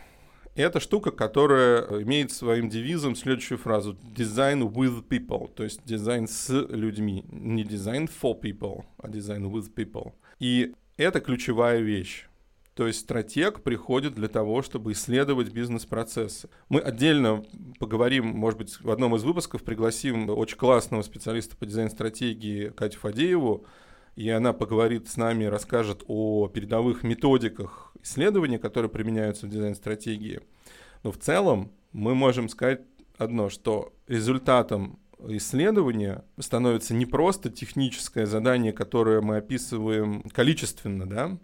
это 0.59 0.81
штука, 0.81 1.13
которая 1.13 2.03
имеет 2.03 2.33
своим 2.33 2.69
девизом 2.69 3.15
следующую 3.15 3.59
фразу 3.59 3.97
«design 4.15 4.69
with 4.69 5.07
people», 5.09 5.49
то 5.55 5.63
есть 5.63 5.85
дизайн 5.85 6.27
с 6.27 6.49
людьми. 6.51 7.25
Не 7.31 7.65
дизайн 7.65 8.07
for 8.07 8.41
people, 8.41 8.85
а 8.99 9.09
дизайн 9.09 9.47
with 9.47 9.73
people. 9.73 10.13
И 10.41 10.75
это 10.97 11.21
ключевая 11.21 11.81
вещь. 11.81 12.27
То 12.79 12.87
есть 12.87 13.01
стратег 13.01 13.63
приходит 13.63 14.15
для 14.15 14.29
того, 14.29 14.63
чтобы 14.63 14.93
исследовать 14.93 15.51
бизнес-процессы. 15.51 16.49
Мы 16.69 16.79
отдельно 16.79 17.45
поговорим, 17.81 18.29
может 18.29 18.57
быть, 18.57 18.81
в 18.81 18.89
одном 18.93 19.17
из 19.17 19.25
выпусков 19.25 19.65
пригласим 19.65 20.31
очень 20.31 20.57
классного 20.57 21.03
специалиста 21.03 21.57
по 21.57 21.67
дизайн-стратегии 21.67 22.69
Катю 22.69 23.01
Фадееву, 23.01 23.65
и 24.15 24.31
она 24.31 24.53
поговорит 24.53 25.09
с 25.09 25.17
нами, 25.17 25.47
расскажет 25.47 26.05
о 26.07 26.47
передовых 26.47 27.03
методиках 27.03 27.93
исследования, 28.05 28.61
которые 28.61 28.91
применяются 28.91 29.47
в 29.47 29.51
дизайн-стратегии. 29.51 30.41
Но 31.03 31.11
в 31.11 31.19
целом 31.19 31.73
мы 31.91 32.15
можем 32.15 32.49
сказать 32.49 32.83
одно, 33.17 33.49
что 33.51 33.93
результатом 34.07 35.01
исследования 35.27 36.25
становится 36.39 36.95
не 36.95 37.07
просто 37.07 37.51
техническое 37.51 38.27
задание, 38.27 38.73
которое 38.73 39.21
мы 39.21 39.39
описываем 39.39 40.23
количественно, 40.33 41.09
да, 41.09 41.39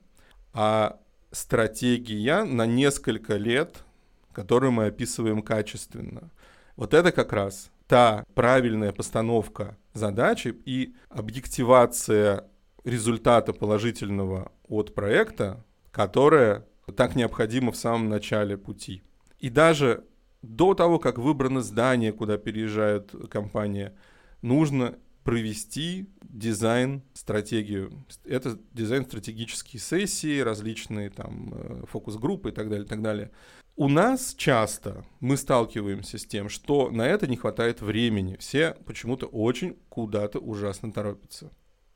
а 0.53 1.01
стратегия 1.35 2.45
на 2.45 2.67
несколько 2.67 3.37
лет, 3.37 3.85
которую 4.33 4.73
мы 4.73 4.87
описываем 4.87 5.43
качественно. 5.43 6.31
Вот 6.77 6.95
это 6.95 7.13
как 7.13 7.33
раз 7.33 7.71
та 7.87 8.25
правильная 8.35 8.93
постановка 8.93 9.77
задачи 9.93 10.55
и 10.65 10.95
объективация 11.11 12.45
результата 12.85 13.53
положительного 13.53 14.53
от 14.69 14.95
проекта, 14.95 15.65
которое 15.91 16.67
так 16.97 17.15
необходимо 17.15 17.73
в 17.73 17.77
самом 17.77 18.09
начале 18.09 18.57
пути. 18.57 19.03
И 19.39 19.51
даже 19.51 20.05
до 20.43 20.75
того, 20.75 20.99
как 20.99 21.19
выбрано 21.19 21.63
здание, 21.63 22.13
куда 22.13 22.37
переезжает 22.37 23.15
компания, 23.31 23.95
нужно 24.43 24.97
провести 25.25 26.09
дизайн-стратегию. 26.23 28.05
Это 28.25 28.59
дизайн-стратегические 28.73 29.81
сессии, 29.81 30.41
различные 30.41 31.11
там 31.11 31.53
э, 31.55 31.85
фокус-группы 31.87 32.51
и 32.51 32.53
так 32.53 32.69
далее, 32.69 32.85
и 32.85 32.89
так 32.89 33.03
далее. 33.03 33.31
У 33.77 33.89
нас 33.89 34.35
часто 34.37 35.05
мы 35.19 35.37
сталкиваемся 35.37 36.19
с 36.19 36.25
тем, 36.25 36.49
что 36.49 36.91
на 36.91 37.09
это 37.09 37.27
не 37.27 37.37
хватает 37.37 37.81
времени. 37.81 38.37
Все 38.39 38.77
почему-то 38.85 39.27
очень 39.27 39.77
куда-то 39.89 40.39
ужасно 40.39 40.93
торопятся. 40.93 41.51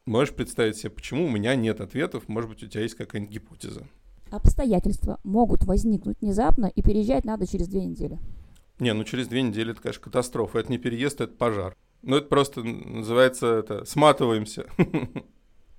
Можешь 0.05 0.35
представить 0.35 0.77
себе, 0.77 0.91
почему 0.91 1.27
у 1.27 1.31
меня 1.31 1.55
нет 1.55 1.81
ответов? 1.81 2.29
Может 2.29 2.51
быть, 2.51 2.63
у 2.63 2.67
тебя 2.67 2.83
есть 2.83 2.95
какая-нибудь 2.95 3.35
гипотеза? 3.35 3.87
Обстоятельства 4.31 5.21
могут 5.23 5.65
возникнуть 5.65 6.21
внезапно, 6.21 6.67
и 6.67 6.83
переезжать 6.83 7.25
надо 7.25 7.47
через 7.47 7.69
две 7.69 7.85
недели. 7.85 8.19
Не, 8.79 8.93
ну 8.93 9.05
через 9.05 9.29
две 9.29 9.43
недели 9.43 9.73
это, 9.73 9.83
конечно, 9.83 10.03
катастрофа. 10.03 10.59
Это 10.61 10.71
не 10.71 10.79
переезд, 10.79 11.21
это 11.21 11.35
пожар. 11.35 11.77
Ну, 12.03 12.17
это 12.17 12.29
просто 12.29 12.63
называется 12.63 13.47
это 13.47 13.85
сматываемся. 13.85 14.67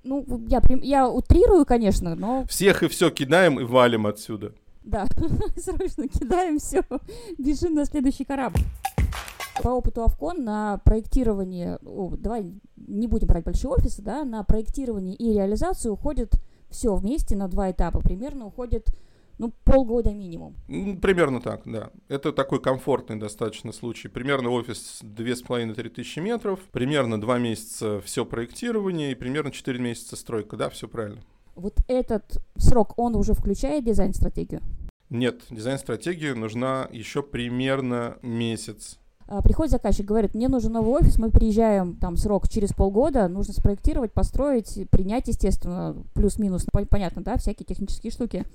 Ну, 0.01 0.25
я, 0.47 0.61
я 0.81 1.09
утрирую, 1.09 1.65
конечно, 1.65 2.15
но... 2.15 2.45
Всех 2.47 2.83
и 2.83 2.87
все 2.87 3.09
кидаем 3.09 3.59
и 3.59 3.65
валим 3.65 4.07
отсюда. 4.07 4.53
Да, 4.81 5.05
срочно 5.57 6.07
кидаем 6.07 6.57
все, 6.57 6.83
бежим 7.37 7.73
на 7.73 7.83
следующий 7.83 8.23
корабль 8.23 8.61
по 9.61 9.69
опыту 9.69 10.03
Авкон 10.03 10.43
на 10.43 10.77
проектирование, 10.83 11.79
о, 11.85 12.15
давай 12.17 12.53
не 12.75 13.07
будем 13.07 13.27
брать 13.27 13.43
большие 13.43 13.71
офисы, 13.71 14.01
да, 14.01 14.23
на 14.23 14.43
проектирование 14.43 15.15
и 15.15 15.33
реализацию 15.33 15.93
уходит 15.93 16.33
все 16.69 16.95
вместе 16.95 17.35
на 17.35 17.47
два 17.47 17.71
этапа. 17.71 17.99
Примерно 17.99 18.45
уходит 18.45 18.87
ну, 19.39 19.53
полгода 19.63 20.13
минимум. 20.13 20.55
Примерно 20.67 21.41
так, 21.41 21.61
да. 21.65 21.89
Это 22.09 22.31
такой 22.33 22.61
комфортный 22.61 23.15
достаточно 23.15 23.71
случай. 23.71 24.09
Примерно 24.09 24.49
офис 24.51 24.99
2,5-3 25.01 25.89
тысячи 25.89 26.19
метров, 26.19 26.59
примерно 26.71 27.19
2 27.19 27.39
месяца 27.39 28.01
все 28.01 28.25
проектирование 28.25 29.13
и 29.13 29.15
примерно 29.15 29.51
4 29.51 29.79
месяца 29.79 30.15
стройка, 30.17 30.57
да, 30.57 30.69
все 30.69 30.87
правильно. 30.87 31.21
Вот 31.55 31.75
этот 31.87 32.37
срок, 32.57 32.93
он 32.97 33.15
уже 33.15 33.33
включает 33.33 33.85
дизайн-стратегию? 33.85 34.61
Нет, 35.09 35.41
дизайн-стратегия 35.49 36.35
нужна 36.35 36.87
еще 36.91 37.23
примерно 37.23 38.17
месяц 38.21 38.99
А, 39.27 39.41
приходит 39.41 39.71
заказчик, 39.71 40.05
говорит, 40.05 40.35
мне 40.35 40.49
нужен 40.49 40.73
новый 40.73 41.01
офис, 41.01 41.17
мы 41.17 41.31
приезжаем, 41.31 41.95
там, 41.95 42.17
срок 42.17 42.47
через 42.49 42.73
полгода, 42.73 43.27
нужно 43.27 43.53
спроектировать, 43.53 44.11
построить, 44.11 44.89
принять, 44.89 45.27
естественно, 45.27 45.95
плюс-минус, 46.13 46.65
понятно, 46.89 47.23
да, 47.23 47.37
всякие 47.37 47.65
технические 47.65 48.11
штуки. 48.11 48.45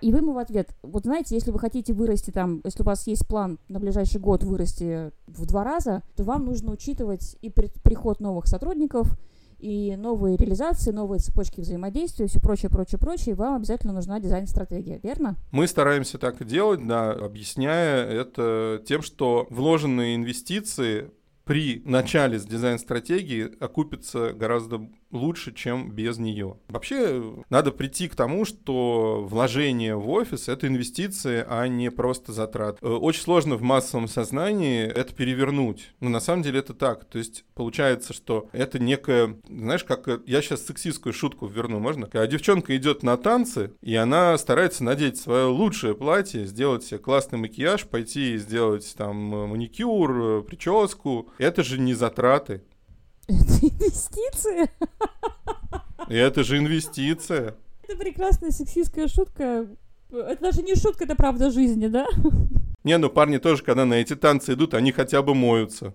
И 0.00 0.12
вы 0.12 0.18
ему 0.18 0.32
в 0.32 0.38
ответ, 0.38 0.74
вот 0.82 1.04
знаете, 1.04 1.34
если 1.34 1.50
вы 1.50 1.58
хотите 1.58 1.92
вырасти 1.92 2.30
там, 2.30 2.60
если 2.64 2.82
у 2.82 2.86
вас 2.86 3.06
есть 3.06 3.26
план 3.26 3.58
на 3.68 3.78
ближайший 3.78 4.20
год 4.20 4.42
вырасти 4.42 5.12
в 5.26 5.46
два 5.46 5.64
раза, 5.64 6.02
то 6.16 6.24
вам 6.24 6.46
нужно 6.46 6.72
учитывать 6.72 7.36
и 7.42 7.50
приход 7.50 8.20
новых 8.20 8.46
сотрудников, 8.46 9.16
и 9.62 9.94
новые 9.96 10.36
реализации, 10.36 10.90
новые 10.90 11.20
цепочки 11.20 11.60
взаимодействия, 11.60 12.26
все 12.26 12.40
прочее, 12.40 12.68
прочее, 12.68 12.98
прочее, 12.98 13.36
вам 13.36 13.54
обязательно 13.54 13.92
нужна 13.92 14.18
дизайн-стратегия, 14.18 14.98
верно? 15.02 15.36
Мы 15.52 15.68
стараемся 15.68 16.18
так 16.18 16.40
и 16.40 16.44
делать, 16.44 16.84
да, 16.84 17.12
объясняя 17.12 18.04
это 18.04 18.82
тем, 18.84 19.02
что 19.02 19.46
вложенные 19.50 20.16
инвестиции 20.16 21.10
при 21.44 21.80
начале 21.84 22.40
с 22.40 22.44
дизайн-стратегии 22.44 23.52
окупятся 23.60 24.32
гораздо 24.32 24.88
лучше, 25.12 25.52
чем 25.52 25.90
без 25.90 26.18
нее. 26.18 26.56
Вообще, 26.68 27.34
надо 27.50 27.70
прийти 27.70 28.08
к 28.08 28.16
тому, 28.16 28.44
что 28.44 29.24
вложение 29.28 29.94
в 29.96 30.08
офис— 30.10 30.48
это 30.48 30.66
инвестиции, 30.66 31.44
а 31.46 31.68
не 31.68 31.90
просто 31.90 32.32
затрат. 32.32 32.78
Э, 32.80 32.88
очень 32.88 33.22
сложно 33.22 33.56
в 33.56 33.62
массовом 33.62 34.08
сознании 34.08 34.84
это 34.84 35.14
перевернуть. 35.14 35.94
Но 36.00 36.08
на 36.08 36.20
самом 36.20 36.42
деле 36.42 36.60
это 36.60 36.74
так. 36.74 37.04
То 37.04 37.18
есть 37.18 37.44
получается, 37.54 38.12
что 38.12 38.48
это 38.52 38.78
некое... 38.78 39.36
Знаешь, 39.48 39.84
как... 39.84 40.08
Э, 40.08 40.20
я 40.26 40.42
сейчас 40.42 40.66
сексистскую 40.66 41.12
шутку 41.12 41.46
верну, 41.46 41.78
можно? 41.78 42.06
Когда 42.06 42.26
девчонка 42.26 42.76
идет 42.76 43.02
на 43.02 43.16
танцы, 43.16 43.72
и 43.82 43.94
она 43.94 44.36
старается 44.38 44.82
надеть 44.84 45.18
свое 45.18 45.46
лучшее 45.46 45.94
платье, 45.94 46.46
сделать 46.46 46.84
себе 46.84 46.98
классный 46.98 47.38
макияж, 47.38 47.86
пойти 47.86 48.34
и 48.34 48.38
сделать 48.38 48.94
там 48.96 49.34
э, 49.34 49.46
маникюр, 49.46 50.42
прическу. 50.44 51.30
Это 51.38 51.62
же 51.62 51.78
не 51.78 51.94
затраты. 51.94 52.62
Это 53.28 53.66
инвестиция. 53.66 54.70
Это 56.08 56.44
же 56.44 56.58
инвестиция. 56.58 57.56
Это 57.84 57.96
прекрасная 57.96 58.50
сексистская 58.50 59.08
шутка. 59.08 59.66
Это 60.10 60.42
даже 60.42 60.62
не 60.62 60.74
шутка, 60.74 61.04
это 61.04 61.14
правда 61.14 61.50
жизни, 61.50 61.86
да? 61.86 62.06
Не, 62.84 62.98
ну 62.98 63.08
парни 63.08 63.38
тоже, 63.38 63.62
когда 63.62 63.84
на 63.84 63.94
эти 63.94 64.16
танцы 64.16 64.54
идут, 64.54 64.74
они 64.74 64.92
хотя 64.92 65.22
бы 65.22 65.34
моются. 65.34 65.94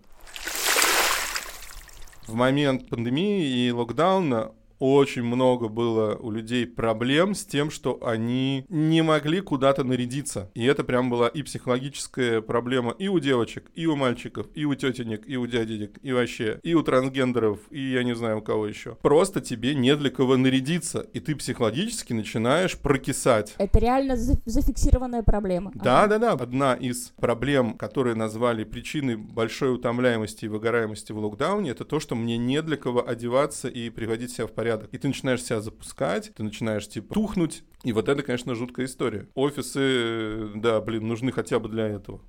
В 2.25 2.33
момент 2.33 2.89
пандемии 2.89 3.45
и 3.45 3.71
локдауна 3.71 4.51
очень 4.79 5.23
много 5.23 5.67
было 5.67 6.15
у 6.15 6.31
людей 6.31 6.67
проблем 6.67 7.33
с 7.33 7.45
тем, 7.45 7.71
что 7.71 7.99
они 8.03 8.65
не 8.69 9.01
могли 9.01 9.41
куда-то 9.41 9.83
нарядиться. 9.83 10.51
И 10.53 10.63
это 10.65 10.83
прям 10.83 11.09
была 11.09 11.27
и 11.27 11.41
психологическая 11.41 12.41
проблема 12.41 12.91
и 12.91 13.07
у 13.07 13.19
девочек, 13.19 13.71
и 13.73 13.85
у 13.85 13.95
мальчиков, 13.95 14.47
и 14.53 14.65
у 14.65 14.75
тетенек, 14.75 15.27
и 15.27 15.37
у 15.37 15.47
дяденек, 15.47 15.97
и 16.01 16.11
вообще, 16.11 16.59
и 16.63 16.73
у 16.73 16.83
трансгендеров, 16.83 17.59
и 17.71 17.91
я 17.91 18.03
не 18.03 18.15
знаю 18.15 18.39
у 18.39 18.41
кого 18.41 18.67
еще. 18.67 18.95
Просто 19.01 19.41
тебе 19.41 19.73
не 19.73 19.95
для 19.95 20.09
кого 20.09 20.37
нарядиться, 20.37 20.99
и 21.13 21.19
ты 21.19 21.35
психологически 21.35 22.13
начинаешь 22.13 22.77
прокисать. 22.77 23.55
Это 23.57 23.79
реально 23.79 24.15
зафиксированная 24.15 25.23
проблема. 25.23 25.71
Да, 25.73 26.03
ага. 26.03 26.19
да, 26.19 26.35
да. 26.35 26.43
Одна 26.43 26.73
из 26.75 27.13
проблем, 27.17 27.77
которые 27.77 28.15
назвали 28.15 28.63
причиной 28.63 29.15
большой 29.15 29.73
утомляемости 29.73 30.45
и 30.45 30.47
выгораемости 30.47 31.11
в 31.11 31.17
локдауне, 31.17 31.71
это 31.71 31.83
то, 31.83 31.99
что 31.99 32.15
мне 32.15 32.37
не 32.37 32.61
для 32.61 32.77
кого 32.77 33.07
одеваться 33.07 33.67
и 33.67 33.89
приводить 33.89 34.31
себя 34.31 34.47
в 34.47 34.51
порядок 34.51 34.66
порядок. 34.67 34.89
И 34.93 34.97
ты 34.97 35.07
начинаешь 35.07 35.43
себя 35.43 35.61
запускать, 35.61 36.31
ты 36.35 36.43
начинаешь, 36.43 36.87
типа, 36.87 37.13
тухнуть. 37.13 37.63
И 37.83 37.93
вот 37.93 38.09
это, 38.09 38.21
конечно, 38.21 38.55
жуткая 38.55 38.85
история. 38.85 39.27
Офисы, 39.33 40.51
да, 40.55 40.81
блин, 40.81 41.07
нужны 41.07 41.31
хотя 41.31 41.59
бы 41.59 41.69
для 41.69 41.87
этого. 41.87 42.21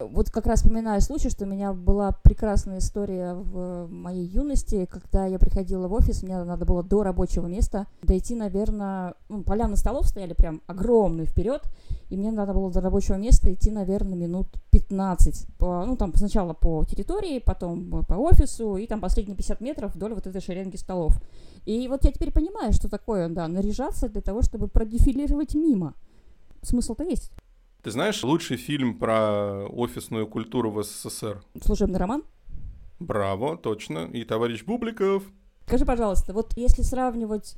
Вот 0.00 0.30
как 0.30 0.46
раз 0.46 0.60
вспоминаю 0.60 1.00
случай, 1.00 1.28
что 1.28 1.44
у 1.44 1.48
меня 1.48 1.72
была 1.72 2.12
прекрасная 2.12 2.78
история 2.78 3.34
в 3.34 3.88
моей 3.90 4.26
юности, 4.26 4.86
когда 4.88 5.26
я 5.26 5.40
приходила 5.40 5.88
в 5.88 5.92
офис, 5.92 6.22
мне 6.22 6.40
надо 6.44 6.64
было 6.64 6.84
до 6.84 7.02
рабочего 7.02 7.48
места 7.48 7.88
дойти, 8.02 8.36
наверное, 8.36 9.14
ну, 9.28 9.42
поляны 9.42 9.76
столов 9.76 10.06
стояли 10.06 10.34
прям 10.34 10.62
огромные 10.68 11.26
вперед, 11.26 11.62
и 12.10 12.16
мне 12.16 12.30
надо 12.30 12.54
было 12.54 12.70
до 12.70 12.80
рабочего 12.80 13.16
места 13.16 13.52
идти, 13.52 13.72
наверное, 13.72 14.16
минут 14.16 14.46
15. 14.70 15.48
По, 15.58 15.84
ну, 15.84 15.96
там 15.96 16.14
сначала 16.14 16.52
по 16.52 16.84
территории, 16.84 17.40
потом 17.40 18.04
по 18.04 18.14
офису, 18.14 18.76
и 18.76 18.86
там 18.86 19.00
последние 19.00 19.36
50 19.36 19.60
метров 19.60 19.96
вдоль 19.96 20.14
вот 20.14 20.28
этой 20.28 20.40
шеренги 20.40 20.76
столов. 20.76 21.20
И 21.66 21.88
вот 21.88 22.04
я 22.04 22.12
теперь 22.12 22.30
понимаю, 22.30 22.72
что 22.72 22.88
такое, 22.88 23.28
да, 23.28 23.48
наряжаться 23.48 24.08
для 24.08 24.20
того, 24.20 24.42
чтобы 24.42 24.68
продефилировать 24.68 25.56
мимо. 25.56 25.94
Смысл-то 26.62 27.02
есть. 27.02 27.32
Ты 27.82 27.92
знаешь 27.92 28.24
лучший 28.24 28.56
фильм 28.56 28.98
про 28.98 29.66
офисную 29.68 30.26
культуру 30.26 30.72
в 30.72 30.82
СССР? 30.82 31.40
Служебный 31.62 31.98
роман? 31.98 32.24
Браво, 32.98 33.56
точно. 33.56 34.06
И 34.12 34.24
товарищ 34.24 34.64
Бубликов. 34.64 35.22
Скажи, 35.66 35.84
пожалуйста, 35.84 36.32
вот 36.32 36.56
если 36.56 36.82
сравнивать 36.82 37.56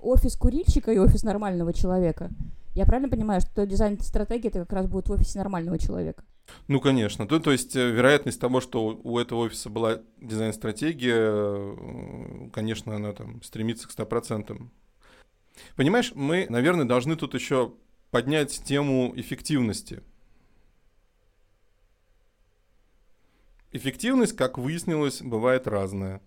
офис 0.00 0.36
курильщика 0.36 0.92
и 0.92 0.98
офис 0.98 1.24
нормального 1.24 1.74
человека, 1.74 2.30
я 2.74 2.86
правильно 2.86 3.10
понимаю, 3.10 3.42
что 3.42 3.66
дизайн-стратегия 3.66 4.48
это 4.48 4.60
как 4.60 4.72
раз 4.72 4.86
будет 4.86 5.08
в 5.08 5.12
офисе 5.12 5.38
нормального 5.38 5.78
человека? 5.78 6.24
Ну, 6.66 6.80
конечно. 6.80 7.26
То, 7.26 7.38
то 7.38 7.52
есть 7.52 7.76
э, 7.76 7.90
вероятность 7.90 8.40
того, 8.40 8.60
что 8.60 8.98
у 9.02 9.18
этого 9.18 9.40
офиса 9.40 9.68
была 9.68 10.00
дизайн-стратегия, 10.20 11.16
э, 11.16 12.48
конечно, 12.52 12.96
она 12.96 13.12
там 13.12 13.42
стремится 13.42 13.86
к 13.86 13.92
100%. 13.92 14.58
Понимаешь, 15.76 16.12
мы, 16.14 16.46
наверное, 16.48 16.86
должны 16.86 17.16
тут 17.16 17.34
еще 17.34 17.74
поднять 18.10 18.62
тему 18.64 19.12
эффективности. 19.16 20.02
Эффективность, 23.72 24.36
как 24.36 24.58
выяснилось, 24.58 25.22
бывает 25.22 25.66
разная. 25.66 26.20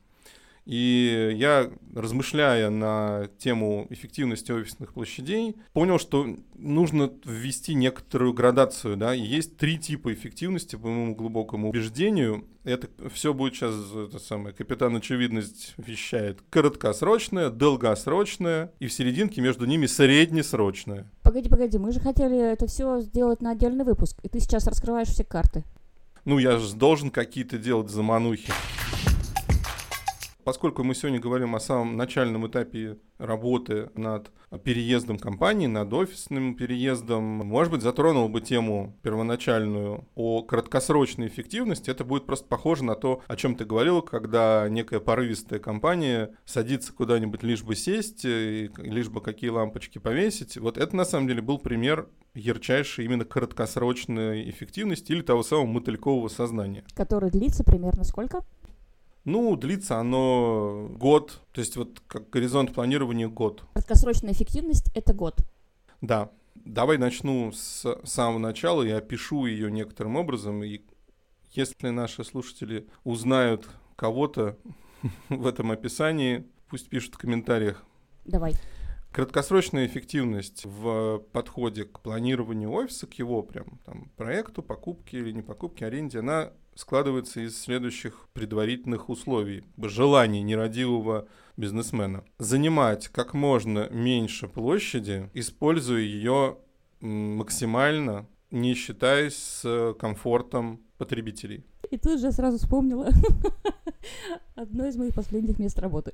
И 0.65 1.34
я, 1.36 1.69
размышляя 1.93 2.69
на 2.69 3.28
тему 3.38 3.86
эффективности 3.89 4.54
офисных 4.54 4.93
площадей, 4.93 5.58
понял, 5.74 6.00
что 6.00 6.38
нужно 6.56 7.12
ввести 7.26 7.74
некоторую 7.74 8.34
градацию. 8.34 8.96
Да? 8.96 9.13
И 9.13 9.22
есть 9.22 9.58
три 9.58 9.78
типа 9.78 10.13
эффективности, 10.13 10.78
по 10.78 10.88
моему 10.88 11.15
глубокому 11.15 11.69
убеждению. 11.69 12.48
Это 12.63 12.88
все 13.10 13.34
будет 13.34 13.56
сейчас, 13.56 13.76
это 13.93 14.19
самое, 14.19 14.56
капитан 14.56 14.96
очевидность 14.96 15.74
вещает. 15.76 16.39
Короткосрочная, 16.50 17.50
долгосрочная 17.50 18.72
и 18.80 18.88
в 18.88 18.93
серединке 18.93 19.41
между 19.41 19.65
ними 19.65 19.86
среднесрочная. 19.86 21.12
Погоди, 21.34 21.50
погоди, 21.50 21.80
мы 21.80 21.91
же 21.91 22.00
хотели 22.00 22.38
это 22.38 22.67
все 22.67 23.02
сделать 23.02 23.41
на 23.41 23.54
отдельный 23.54 23.84
выпуск, 23.84 24.19
и 24.22 24.30
ты 24.30 24.39
сейчас 24.39 24.67
раскрываешь 24.67 25.08
все 25.08 25.24
карты. 25.24 25.63
Ну, 26.26 26.38
я 26.38 26.60
же 26.60 26.76
должен 26.76 27.10
какие-то 27.10 27.58
делать 27.58 27.89
заманухи. 27.89 28.54
Поскольку 30.43 30.84
мы 30.84 30.93
сегодня 30.93 31.19
говорим 31.19 31.56
о 31.56 31.60
самом 31.60 31.95
начальном 31.95 32.47
этапе 32.47 32.97
работы 33.17 33.89
над 33.95 34.32
переездом 34.63 35.17
компании, 35.17 35.67
над 35.67 35.91
офисным 35.93 36.56
переездом, 36.56 37.23
может 37.23 37.71
быть, 37.71 37.82
затронул 37.82 38.27
бы 38.27 38.41
тему 38.41 38.97
первоначальную 39.01 40.08
о 40.15 40.43
краткосрочной 40.43 41.27
эффективности. 41.27 41.89
Это 41.89 42.03
будет 42.03 42.25
просто 42.25 42.45
похоже 42.47 42.84
на 42.84 42.95
то, 42.95 43.21
о 43.27 43.36
чем 43.36 43.56
ты 43.56 43.65
говорил, 43.65 44.01
когда 44.01 44.67
некая 44.69 44.99
порывистая 44.99 45.60
компания 45.60 46.36
садится 46.45 46.93
куда-нибудь 46.93 47.43
лишь 47.43 47.63
бы 47.63 47.75
сесть, 47.75 48.25
и 48.25 48.69
лишь 48.77 49.10
бы 49.10 49.21
какие 49.21 49.49
лампочки 49.49 49.97
повесить. 49.97 50.58
Вот 50.58 50.77
это 50.77 50.95
на 50.95 51.06
самом 51.06 51.27
деле 51.27 51.41
был 51.41 51.58
пример 51.58 52.10
ярчайшей 52.36 53.06
именно 53.06 53.25
краткосрочной 53.25 54.49
эффективности 54.49 55.12
или 55.12 55.21
того 55.21 55.43
самого 55.43 55.67
мотылькового 55.67 56.27
сознания. 56.27 56.84
Который 56.95 57.29
длится 57.29 57.63
примерно 57.63 58.03
сколько? 58.03 58.43
Ну, 59.25 59.55
длится 59.55 59.99
оно 59.99 60.89
год, 60.89 61.41
то 61.53 61.62
есть 61.62 61.77
вот 61.77 62.01
как 62.07 62.29
горизонт 62.29 62.73
планирования 62.73 63.29
год. 63.29 63.63
Краткосрочная 63.73 64.33
эффективность— 64.33 64.91
это 64.95 65.13
год. 65.13 65.38
Да. 66.01 66.29
Давай 66.55 66.97
начну 66.97 67.51
с 67.51 67.86
самого 68.03 68.38
начала 68.38 68.83
и 68.83 68.89
опишу 68.89 69.45
ее 69.45 69.71
некоторым 69.71 70.17
образом. 70.17 70.63
И 70.63 70.81
если 71.51 71.89
наши 71.89 72.23
слушатели 72.23 72.88
узнают 73.03 73.67
кого-то 73.95 74.57
в 75.29 75.47
этом 75.47 75.71
описании, 75.71 76.45
пусть 76.69 76.89
пишут 76.89 77.15
в 77.15 77.17
комментариях. 77.17 77.83
Давай. 78.25 78.55
Краткосрочная 79.12 79.86
эффективность 79.86 80.65
в 80.65 81.19
подходе 81.31 81.86
к 81.86 81.99
планированию 81.99 82.71
офиса, 82.71 83.07
к 83.07 83.13
его 83.13 83.43
прям 83.43 83.79
там 83.86 84.09
проекту, 84.17 84.63
покупке 84.63 85.19
или 85.19 85.31
не 85.31 85.41
покупке, 85.41 85.86
аренде, 85.86 86.19
она 86.19 86.51
складывается 86.75 87.41
из 87.41 87.59
следующих 87.59 88.27
предварительных 88.33 89.09
условий. 89.09 89.63
Желание 89.77 90.41
нерадивого 90.41 91.27
бизнесмена. 91.57 92.23
Занимать 92.39 93.07
как 93.07 93.33
можно 93.33 93.89
меньше 93.89 94.47
площади, 94.47 95.29
используя 95.33 96.01
ее 96.01 96.57
максимально, 97.01 98.27
не 98.51 98.73
считаясь 98.75 99.36
с 99.36 99.95
комфортом 99.99 100.81
потребителей. 100.97 101.65
И 101.91 101.97
тут 101.97 102.19
же 102.19 102.31
сразу 102.31 102.57
вспомнила 102.57 103.09
одно 104.55 104.88
из 104.88 104.95
моих 104.95 105.13
последних 105.13 105.59
мест 105.59 105.77
работы. 105.79 106.13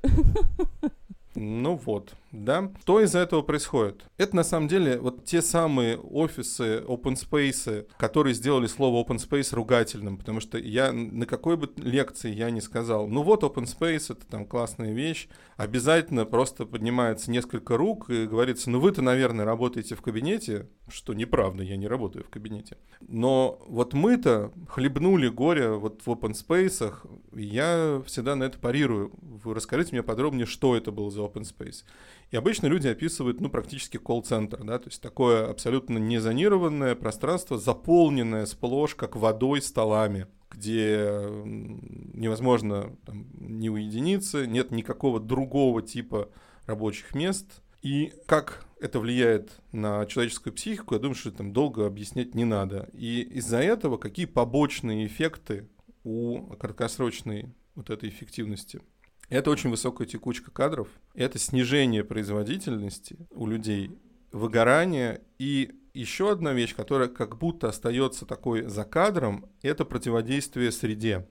Ну 1.34 1.76
вот. 1.76 2.12
Да, 2.32 2.70
что 2.82 3.00
из-за 3.00 3.18
этого 3.18 3.42
происходит? 3.42 4.04
Это 4.16 4.36
на 4.36 4.44
самом 4.44 4.68
деле 4.68 4.98
вот 4.98 5.24
те 5.24 5.42
самые 5.42 5.98
офисы, 5.98 6.82
open 6.86 7.14
space, 7.14 7.88
которые 7.98 8.34
сделали 8.34 8.66
слово 8.66 9.04
open 9.04 9.16
space 9.16 9.54
ругательным, 9.54 10.16
потому 10.16 10.40
что 10.40 10.56
я 10.58 10.92
на 10.92 11.26
какой 11.26 11.56
бы 11.56 11.70
лекции 11.76 12.32
я 12.32 12.50
не 12.50 12.60
сказал, 12.60 13.08
ну 13.08 13.22
вот 13.22 13.42
open 13.42 13.64
space 13.64 14.12
это 14.12 14.26
там 14.26 14.46
классная 14.46 14.92
вещь, 14.92 15.28
обязательно 15.56 16.24
просто 16.24 16.66
поднимается 16.66 17.30
несколько 17.30 17.76
рук 17.76 18.08
и 18.10 18.26
говорится, 18.26 18.70
ну 18.70 18.80
вы-то, 18.80 19.02
наверное, 19.02 19.44
работаете 19.44 19.94
в 19.96 20.02
кабинете, 20.02 20.68
что 20.88 21.14
неправда, 21.14 21.62
я 21.62 21.76
не 21.76 21.88
работаю 21.88 22.24
в 22.24 22.30
кабинете. 22.30 22.78
Но 23.00 23.60
вот 23.66 23.92
мы-то 23.92 24.52
хлебнули 24.68 25.28
горе 25.28 25.70
вот 25.70 26.02
в 26.06 26.08
open 26.08 26.32
space, 26.32 26.94
я 27.34 28.02
всегда 28.06 28.36
на 28.36 28.44
это 28.44 28.58
парирую. 28.58 29.12
Вы 29.20 29.54
расскажите 29.54 29.90
мне 29.92 30.02
подробнее, 30.02 30.46
что 30.46 30.76
это 30.76 30.92
был 30.92 31.10
за 31.10 31.20
open 31.22 31.42
space. 31.42 31.84
И 32.30 32.36
обычно 32.36 32.68
люди 32.68 32.86
описывают, 32.86 33.40
ну, 33.40 33.50
практически 33.50 33.96
колл-центр, 33.96 34.62
да, 34.62 34.78
то 34.78 34.88
есть 34.88 35.02
такое 35.02 35.50
абсолютно 35.50 35.98
незонированное 35.98 36.94
пространство, 36.94 37.58
заполненное 37.58 38.46
сплошь, 38.46 38.94
как 38.94 39.16
водой, 39.16 39.60
столами, 39.60 40.28
где 40.48 41.10
невозможно 41.44 42.96
там, 43.04 43.26
не 43.34 43.68
уединиться, 43.68 44.46
нет 44.46 44.70
никакого 44.70 45.18
другого 45.18 45.82
типа 45.82 46.30
рабочих 46.66 47.14
мест. 47.16 47.62
И 47.82 48.12
как 48.26 48.64
это 48.80 49.00
влияет 49.00 49.60
на 49.72 50.06
человеческую 50.06 50.52
психику, 50.52 50.94
я 50.94 51.00
думаю, 51.00 51.16
что 51.16 51.32
там 51.32 51.52
долго 51.52 51.86
объяснять 51.86 52.34
не 52.34 52.44
надо. 52.44 52.90
И 52.92 53.22
из-за 53.22 53.58
этого 53.58 53.96
какие 53.96 54.26
побочные 54.26 55.06
эффекты 55.06 55.68
у 56.04 56.42
краткосрочной 56.56 57.52
вот 57.74 57.90
этой 57.90 58.08
эффективности– 58.08 58.80
это 59.30 59.50
очень 59.50 59.70
высокая 59.70 60.06
текучка 60.06 60.50
кадров, 60.50 60.88
это 61.14 61.38
снижение 61.38 62.04
производительности 62.04 63.16
у 63.30 63.46
людей, 63.46 63.98
выгорание 64.32 65.22
и 65.38 65.72
еще 65.94 66.30
одна 66.30 66.52
вещь, 66.52 66.74
которая 66.74 67.08
как 67.08 67.38
будто 67.38 67.68
остается 67.68 68.26
такой 68.26 68.66
за 68.66 68.84
кадром, 68.84 69.46
это 69.62 69.84
противодействие 69.84 70.70
среде. 70.70 71.26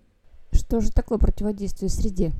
Что 0.52 0.82
же 0.82 0.92
такое 0.92 1.18
противодействие 1.18 1.90
среде? 1.90 2.34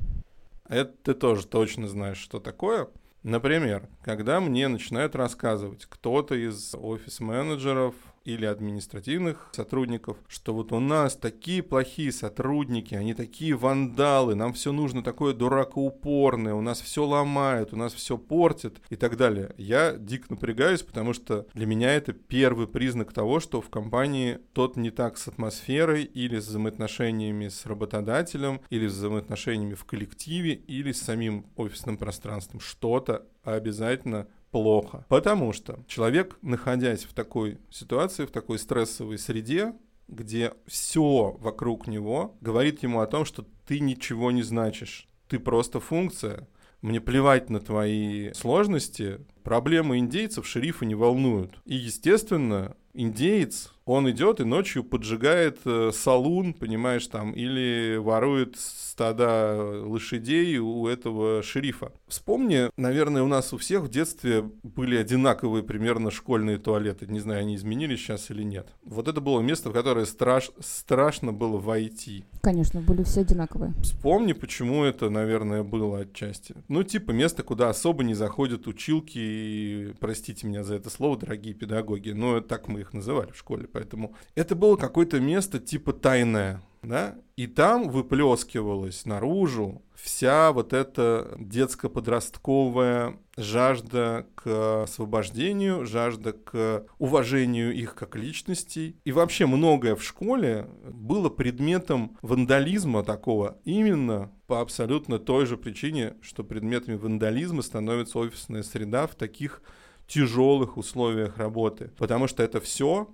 Это 0.68 0.92
ты 1.02 1.14
тоже 1.14 1.46
точно 1.46 1.88
знаешь, 1.88 2.18
что 2.18 2.40
такое. 2.40 2.88
Например, 3.22 3.88
когда 4.02 4.40
мне 4.40 4.68
начинают 4.68 5.14
рассказывать 5.14 5.86
кто-то 5.86 6.34
из 6.34 6.74
офис-менеджеров, 6.74 7.94
или 8.24 8.44
административных 8.44 9.48
сотрудников, 9.52 10.18
что 10.28 10.54
вот 10.54 10.72
у 10.72 10.80
нас 10.80 11.16
такие 11.16 11.62
плохие 11.62 12.12
сотрудники, 12.12 12.94
они 12.94 13.14
такие 13.14 13.54
вандалы, 13.54 14.34
нам 14.34 14.52
все 14.52 14.72
нужно 14.72 15.02
такое 15.02 15.34
дуракоупорное, 15.34 16.54
у 16.54 16.60
нас 16.60 16.80
все 16.80 17.04
ломают, 17.04 17.72
у 17.72 17.76
нас 17.76 17.92
все 17.92 18.18
портят 18.18 18.80
и 18.90 18.96
так 18.96 19.16
далее. 19.16 19.54
Я 19.56 19.92
дико 19.92 20.26
напрягаюсь, 20.30 20.82
потому 20.82 21.12
что 21.12 21.46
для 21.54 21.66
меня 21.66 21.94
это 21.94 22.12
первый 22.12 22.66
признак 22.66 23.12
того, 23.12 23.40
что 23.40 23.60
в 23.60 23.70
компании 23.70 24.38
тот 24.52 24.76
не 24.76 24.90
так 24.90 25.18
с 25.18 25.28
атмосферой 25.28 26.04
или 26.04 26.38
с 26.38 26.46
взаимоотношениями 26.46 27.48
с 27.48 27.66
работодателем, 27.66 28.60
или 28.70 28.86
с 28.86 28.92
взаимоотношениями 28.92 29.74
в 29.74 29.84
коллективе, 29.84 30.54
или 30.54 30.92
с 30.92 31.00
самим 31.00 31.46
офисным 31.56 31.96
пространством. 31.96 32.60
Что-то 32.60 33.26
обязательно 33.42 34.28
плохо. 34.50 35.04
Потому 35.08 35.52
что 35.52 35.78
человек, 35.86 36.38
находясь 36.42 37.04
в 37.04 37.12
такой 37.12 37.58
ситуации, 37.70 38.26
в 38.26 38.30
такой 38.30 38.58
стрессовой 38.58 39.18
среде, 39.18 39.74
где 40.08 40.52
все 40.66 41.36
вокруг 41.38 41.86
него 41.86 42.36
говорит 42.40 42.82
ему 42.82 43.00
о 43.00 43.06
том, 43.06 43.24
что 43.24 43.46
ты 43.66 43.80
ничего 43.80 44.30
не 44.30 44.42
значишь, 44.42 45.08
ты 45.28 45.38
просто 45.38 45.78
функция, 45.78 46.48
мне 46.82 47.00
плевать 47.00 47.50
на 47.50 47.60
твои 47.60 48.32
сложности, 48.32 49.20
проблемы 49.44 49.98
индейцев 49.98 50.46
шерифа 50.46 50.84
не 50.84 50.94
волнуют. 50.94 51.60
И, 51.66 51.74
естественно, 51.74 52.74
индеец, 52.94 53.72
он 53.90 54.08
идет 54.08 54.38
и 54.38 54.44
ночью 54.44 54.84
поджигает 54.84 55.58
э, 55.64 55.90
салун, 55.92 56.54
понимаешь, 56.54 57.08
там, 57.08 57.32
или 57.32 57.96
ворует 57.96 58.54
стада 58.56 59.82
лошадей 59.84 60.58
у 60.58 60.86
этого 60.86 61.42
шерифа. 61.42 61.90
Вспомни, 62.06 62.70
наверное, 62.76 63.24
у 63.24 63.26
нас 63.26 63.52
у 63.52 63.58
всех 63.58 63.82
в 63.82 63.88
детстве 63.88 64.48
были 64.62 64.96
одинаковые 64.96 65.64
примерно 65.64 66.12
школьные 66.12 66.58
туалеты. 66.58 67.08
Не 67.08 67.18
знаю, 67.18 67.40
они 67.40 67.56
изменились 67.56 67.98
сейчас 67.98 68.30
или 68.30 68.44
нет. 68.44 68.68
Вот 68.84 69.08
это 69.08 69.20
было 69.20 69.40
место, 69.40 69.70
в 69.70 69.72
которое 69.72 70.04
страш... 70.04 70.52
страшно 70.60 71.32
было 71.32 71.56
войти. 71.56 72.24
Конечно, 72.42 72.80
были 72.80 73.02
все 73.02 73.22
одинаковые. 73.22 73.74
Вспомни, 73.82 74.34
почему 74.34 74.84
это, 74.84 75.10
наверное, 75.10 75.64
было 75.64 76.00
отчасти. 76.00 76.54
Ну, 76.68 76.84
типа 76.84 77.10
место, 77.10 77.42
куда 77.42 77.70
особо 77.70 78.04
не 78.04 78.14
заходят 78.14 78.68
училки 78.68 79.18
и, 79.18 79.94
простите 79.98 80.46
меня 80.46 80.62
за 80.62 80.76
это 80.76 80.90
слово, 80.90 81.18
дорогие 81.18 81.54
педагоги, 81.54 82.10
но 82.10 82.40
так 82.40 82.68
мы 82.68 82.80
их 82.80 82.92
называли 82.92 83.32
в 83.32 83.36
школе, 83.36 83.66
поэтому 83.80 84.14
это 84.34 84.54
было 84.54 84.76
какое-то 84.76 85.20
место 85.20 85.58
типа 85.58 85.94
тайное, 85.94 86.62
да, 86.82 87.16
и 87.34 87.46
там 87.46 87.88
выплескивалась 87.88 89.06
наружу 89.06 89.82
вся 89.94 90.52
вот 90.52 90.74
эта 90.74 91.34
детско-подростковая 91.38 93.18
жажда 93.38 94.26
к 94.34 94.82
освобождению, 94.82 95.86
жажда 95.86 96.34
к 96.34 96.84
уважению 96.98 97.74
их 97.74 97.94
как 97.94 98.16
личностей. 98.16 98.96
И 99.04 99.12
вообще 99.12 99.46
многое 99.46 99.96
в 99.96 100.02
школе 100.02 100.68
было 100.84 101.30
предметом 101.30 102.18
вандализма 102.20 103.02
такого 103.02 103.56
именно 103.64 104.30
по 104.46 104.60
абсолютно 104.60 105.18
той 105.18 105.46
же 105.46 105.56
причине, 105.56 106.16
что 106.20 106.44
предметами 106.44 106.96
вандализма 106.96 107.62
становится 107.62 108.18
офисная 108.18 108.62
среда 108.62 109.06
в 109.06 109.14
таких 109.14 109.62
тяжелых 110.06 110.76
условиях 110.76 111.38
работы. 111.38 111.92
Потому 111.96 112.26
что 112.26 112.42
это 112.42 112.60
все 112.60 113.08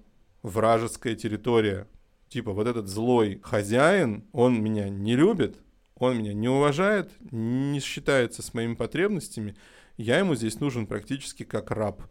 вражеская 0.46 1.16
территория. 1.16 1.88
Типа 2.28 2.52
вот 2.52 2.66
этот 2.66 2.88
злой 2.88 3.40
хозяин, 3.42 4.24
он 4.32 4.62
меня 4.62 4.88
не 4.88 5.16
любит, 5.16 5.56
он 5.96 6.18
меня 6.18 6.34
не 6.34 6.48
уважает, 6.48 7.10
не 7.30 7.80
считается 7.80 8.42
с 8.42 8.54
моими 8.54 8.74
потребностями, 8.74 9.56
я 9.96 10.18
ему 10.18 10.34
здесь 10.34 10.60
нужен 10.60 10.86
практически 10.86 11.42
как 11.42 11.70
раб. 11.70 12.02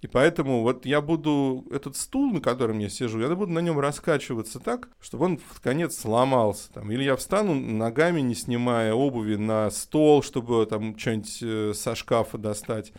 И 0.00 0.08
поэтому 0.08 0.62
вот 0.62 0.84
я 0.84 1.00
буду, 1.00 1.64
этот 1.70 1.96
стул, 1.96 2.32
на 2.32 2.40
котором 2.40 2.80
я 2.80 2.88
сижу, 2.88 3.20
я 3.20 3.28
буду 3.36 3.52
на 3.52 3.60
нем 3.60 3.78
раскачиваться 3.78 4.58
так, 4.58 4.88
чтобы 5.00 5.26
он 5.26 5.38
в 5.38 5.60
конец 5.60 5.96
сломался. 5.96 6.72
Там. 6.72 6.90
Или 6.90 7.04
я 7.04 7.14
встану 7.14 7.54
ногами, 7.54 8.20
не 8.20 8.34
снимая 8.34 8.94
обуви, 8.94 9.36
на 9.36 9.70
стол, 9.70 10.24
чтобы 10.24 10.66
там 10.66 10.98
что-нибудь 10.98 11.38
э, 11.42 11.72
со 11.74 11.94
шкафа 11.94 12.36
достать. 12.36 12.92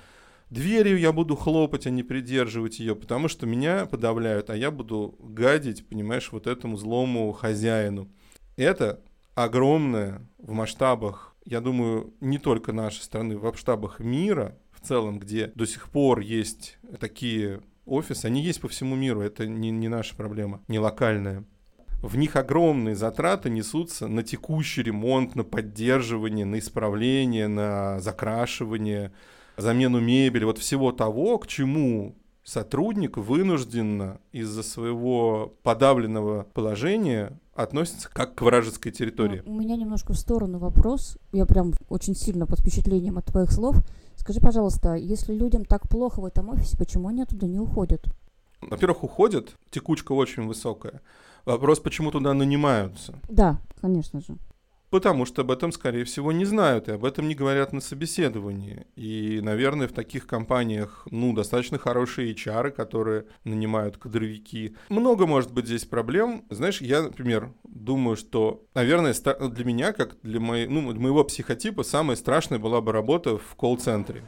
Дверью 0.53 0.99
я 0.99 1.11
буду 1.11 1.35
хлопать, 1.35 1.87
а 1.87 1.89
не 1.89 2.03
придерживать 2.03 2.77
ее, 2.77 2.95
потому 2.95 3.27
что 3.27 3.47
меня 3.47 3.87
подавляют, 3.87 4.51
а 4.51 4.55
я 4.55 4.69
буду 4.69 5.15
гадить, 5.19 5.87
понимаешь, 5.87 6.31
вот 6.31 6.45
этому 6.45 6.77
злому 6.77 7.31
хозяину. 7.31 8.07
Это 8.55 9.01
огромное 9.33 10.21
в 10.37 10.51
масштабах, 10.51 11.35
я 11.43 11.59
думаю, 11.59 12.13
не 12.21 12.37
только 12.37 12.71
нашей 12.71 13.01
страны, 13.01 13.35
в 13.35 13.41
масштабах 13.41 13.99
мира 13.99 14.55
в 14.71 14.87
целом, 14.87 15.17
где 15.17 15.47
до 15.55 15.65
сих 15.65 15.89
пор 15.89 16.19
есть 16.19 16.77
такие 16.99 17.61
офисы, 17.87 18.27
они 18.27 18.43
есть 18.43 18.61
по 18.61 18.67
всему 18.67 18.95
миру, 18.95 19.21
это 19.21 19.47
не, 19.47 19.71
не 19.71 19.87
наша 19.87 20.15
проблема, 20.15 20.61
не 20.67 20.77
локальная. 20.77 21.45
В 22.03 22.15
них 22.15 22.35
огромные 22.35 22.93
затраты 22.93 23.49
несутся 23.49 24.07
на 24.07 24.21
текущий 24.21 24.83
ремонт, 24.83 25.33
на 25.33 25.43
поддерживание, 25.43 26.45
на 26.45 26.59
исправление, 26.59 27.47
на 27.47 27.99
закрашивание, 28.01 29.13
замену 29.57 29.99
мебели, 29.99 30.43
вот 30.43 30.57
всего 30.57 30.91
того, 30.91 31.37
к 31.37 31.47
чему 31.47 32.15
сотрудник 32.43 33.17
вынужденно 33.17 34.19
из-за 34.31 34.63
своего 34.63 35.53
подавленного 35.63 36.45
положения 36.53 37.39
относится 37.53 38.09
как 38.11 38.35
к 38.35 38.41
вражеской 38.41 38.91
территории. 38.91 39.43
Ну, 39.45 39.53
у 39.53 39.59
меня 39.59 39.75
немножко 39.75 40.13
в 40.13 40.17
сторону 40.17 40.57
вопрос. 40.57 41.17
Я 41.31 41.45
прям 41.45 41.73
очень 41.89 42.15
сильно 42.15 42.45
под 42.45 42.59
впечатлением 42.59 43.17
от 43.17 43.25
твоих 43.25 43.51
слов. 43.51 43.77
Скажи, 44.15 44.39
пожалуйста, 44.39 44.95
если 44.95 45.33
людям 45.33 45.65
так 45.65 45.87
плохо 45.87 46.19
в 46.19 46.25
этом 46.25 46.49
офисе, 46.49 46.77
почему 46.77 47.07
они 47.07 47.21
оттуда 47.21 47.47
не 47.47 47.59
уходят? 47.59 48.03
Во-первых, 48.61 49.03
уходят, 49.03 49.55
текучка 49.69 50.13
очень 50.13 50.47
высокая. 50.47 51.01
Вопрос, 51.45 51.79
почему 51.79 52.11
туда 52.11 52.33
нанимаются? 52.33 53.19
Да, 53.27 53.59
конечно 53.81 54.21
же 54.21 54.37
потому 54.93 55.25
что 55.25 55.41
об 55.41 55.49
этом, 55.49 55.71
скорее 55.71 56.03
всего, 56.03 56.31
не 56.31 56.45
знают, 56.45 56.87
и 56.87 56.91
об 56.91 57.03
этом 57.03 57.27
не 57.27 57.33
говорят 57.33 57.73
на 57.73 57.81
собеседовании. 57.81 58.85
И, 58.95 59.39
наверное, 59.41 59.87
в 59.87 59.91
таких 59.91 60.27
компаниях, 60.27 61.07
ну, 61.09 61.33
достаточно 61.33 61.79
хорошие 61.79 62.31
HR, 62.31 62.69
которые 62.69 63.25
нанимают 63.43 63.97
кадровики. 63.97 64.75
Много 64.89 65.25
может 65.25 65.51
быть 65.51 65.65
здесь 65.65 65.85
проблем. 65.85 66.45
Знаешь, 66.51 66.79
я, 66.79 67.01
например, 67.01 67.51
думаю, 67.63 68.15
что, 68.15 68.67
наверное, 68.75 69.15
для 69.49 69.65
меня, 69.65 69.93
как 69.93 70.15
для, 70.21 70.39
моей, 70.39 70.67
ну, 70.67 70.81
моего 70.93 71.23
психотипа, 71.23 71.81
самая 71.81 72.15
страшная 72.15 72.59
была 72.59 72.79
бы 72.79 72.91
работа 72.91 73.39
в 73.39 73.55
колл-центре. 73.55 74.23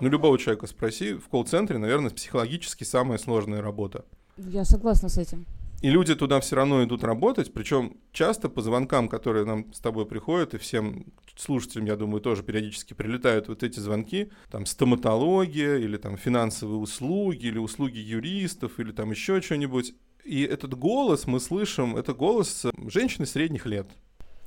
Ну, 0.00 0.10
любого 0.10 0.38
человека 0.38 0.66
спроси, 0.66 1.14
в 1.14 1.26
колл-центре, 1.28 1.78
наверное, 1.78 2.10
психологически 2.10 2.84
самая 2.84 3.16
сложная 3.16 3.62
работа. 3.62 4.04
Я 4.36 4.66
согласна 4.66 5.08
с 5.08 5.16
этим. 5.16 5.46
И 5.80 5.90
люди 5.90 6.14
туда 6.16 6.40
все 6.40 6.56
равно 6.56 6.82
идут 6.82 7.04
работать, 7.04 7.52
причем 7.52 7.98
часто 8.12 8.48
по 8.48 8.62
звонкам, 8.62 9.08
которые 9.08 9.44
нам 9.44 9.72
с 9.72 9.78
тобой 9.78 10.06
приходят, 10.06 10.54
и 10.54 10.58
всем 10.58 11.06
слушателям, 11.36 11.86
я 11.86 11.94
думаю, 11.94 12.20
тоже 12.20 12.42
периодически 12.42 12.94
прилетают 12.94 13.46
вот 13.46 13.62
эти 13.62 13.78
звонки, 13.78 14.30
там 14.50 14.66
стоматология, 14.66 15.76
или 15.76 15.96
там 15.96 16.16
финансовые 16.16 16.78
услуги, 16.78 17.46
или 17.46 17.58
услуги 17.58 17.98
юристов, 17.98 18.80
или 18.80 18.90
там 18.90 19.12
еще 19.12 19.40
что-нибудь. 19.40 19.94
И 20.24 20.42
этот 20.42 20.74
голос 20.74 21.28
мы 21.28 21.38
слышим, 21.38 21.96
это 21.96 22.12
голос 22.12 22.66
женщины 22.88 23.24
средних 23.24 23.64
лет. 23.64 23.88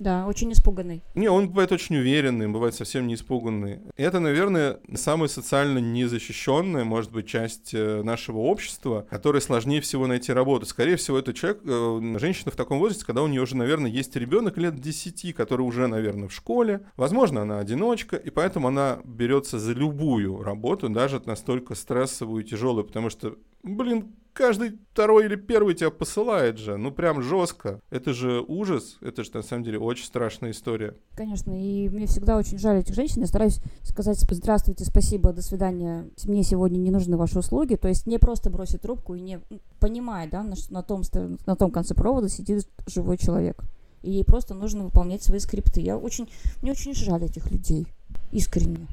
Да, 0.02 0.26
очень 0.26 0.52
испуганный. 0.52 1.04
Не, 1.14 1.28
он 1.28 1.50
бывает 1.50 1.72
очень 1.72 1.96
уверенный, 1.96 2.48
бывает 2.48 2.74
совсем 2.74 3.06
не 3.06 3.14
испуганный. 3.14 3.82
Это, 3.98 4.20
наверное, 4.20 4.80
самая 4.96 5.28
социально 5.28 5.78
незащищенная, 5.78 6.84
может 6.86 7.12
быть, 7.12 7.28
часть 7.28 7.76
э, 7.76 8.02
нашего 8.02 8.40
общества, 8.40 9.06
которой 9.12 9.44
сложнее 9.44 9.80
всего 9.80 10.08
найти 10.08 10.34
работу. 10.34 10.66
Скорее 10.66 10.96
всего, 10.96 11.20
это 11.20 11.36
человек, 11.36 11.62
э, 11.66 12.18
женщина 12.18 12.50
в 12.50 12.56
таком 12.56 12.80
возрасте, 12.80 13.06
когда 13.06 13.22
у 13.22 13.28
нее 13.28 13.42
уже, 13.42 13.56
наверное, 13.56 13.92
есть 13.92 14.16
ребенок 14.16 14.58
лет 14.58 14.80
10, 14.80 15.36
который 15.36 15.62
уже, 15.62 15.86
наверное, 15.86 16.30
в 16.30 16.34
школе. 16.34 16.82
Возможно, 16.98 17.44
она 17.44 17.60
одиночка, 17.60 18.16
и 18.16 18.32
поэтому 18.32 18.70
она 18.70 19.02
берется 19.06 19.60
за 19.60 19.74
любую 19.74 20.42
работу, 20.42 20.90
даже 20.90 21.22
настолько 21.26 21.76
стрессовую 21.76 22.44
и 22.44 22.48
тяжелую, 22.48 22.86
потому 22.86 23.12
что, 23.12 23.36
блин, 23.64 24.14
каждый 24.34 24.80
второй 24.94 25.26
или 25.26 25.36
первый 25.36 25.76
тебя 25.76 25.92
посылает 25.92 26.58
же. 26.58 26.78
Ну, 26.78 26.92
прям 26.92 27.22
жестко. 27.22 27.82
Это 27.90 28.14
же 28.14 28.44
ужас. 28.48 28.98
Это 29.02 29.24
же, 29.24 29.32
на 29.34 29.42
самом 29.42 29.64
деле, 29.64 29.80
очень 29.80 30.06
страшная 30.06 30.52
история. 30.52 30.96
Конечно, 31.16 31.52
и 31.52 31.90
мне 31.90 32.08
всегда 32.08 32.38
очень 32.38 32.58
жаль 32.58 32.80
этих 32.80 32.96
женщин. 32.96 33.22
Я 33.22 33.28
стараюсь 33.28 33.60
сказать 33.84 34.20
здравствуйте, 34.20 34.86
спасибо, 34.86 35.34
до 35.34 35.42
свидания. 35.42 36.10
Мне 36.26 36.44
сегодня 36.44 36.78
не 36.78 36.92
нужны 36.92 37.18
ваши 37.18 37.40
услуги. 37.40 37.76
То 37.76 37.88
есть 37.88 38.08
не 38.08 38.18
просто 38.20 38.50
бросить 38.50 38.82
трубку 38.82 39.16
и 39.16 39.22
не 39.22 39.40
понимает, 39.80 40.32
да, 40.32 40.44
что 40.56 40.74
на 40.74 40.84
том, 40.84 41.04
на 41.46 41.56
том 41.56 41.72
конце 41.72 41.94
провода 41.94 42.30
сидит 42.30 42.68
живой 42.88 43.18
человек. 43.18 43.64
И 44.02 44.12
ей 44.12 44.24
просто 44.24 44.54
нужно 44.56 44.84
выполнять 44.84 45.22
свои 45.22 45.40
скрипты. 45.40 45.82
Я 45.82 45.98
очень, 45.98 46.30
мне 46.62 46.72
очень 46.72 46.96
жаль 46.96 47.24
этих 47.24 47.52
людей. 47.52 47.86
Искренне. 48.32 48.88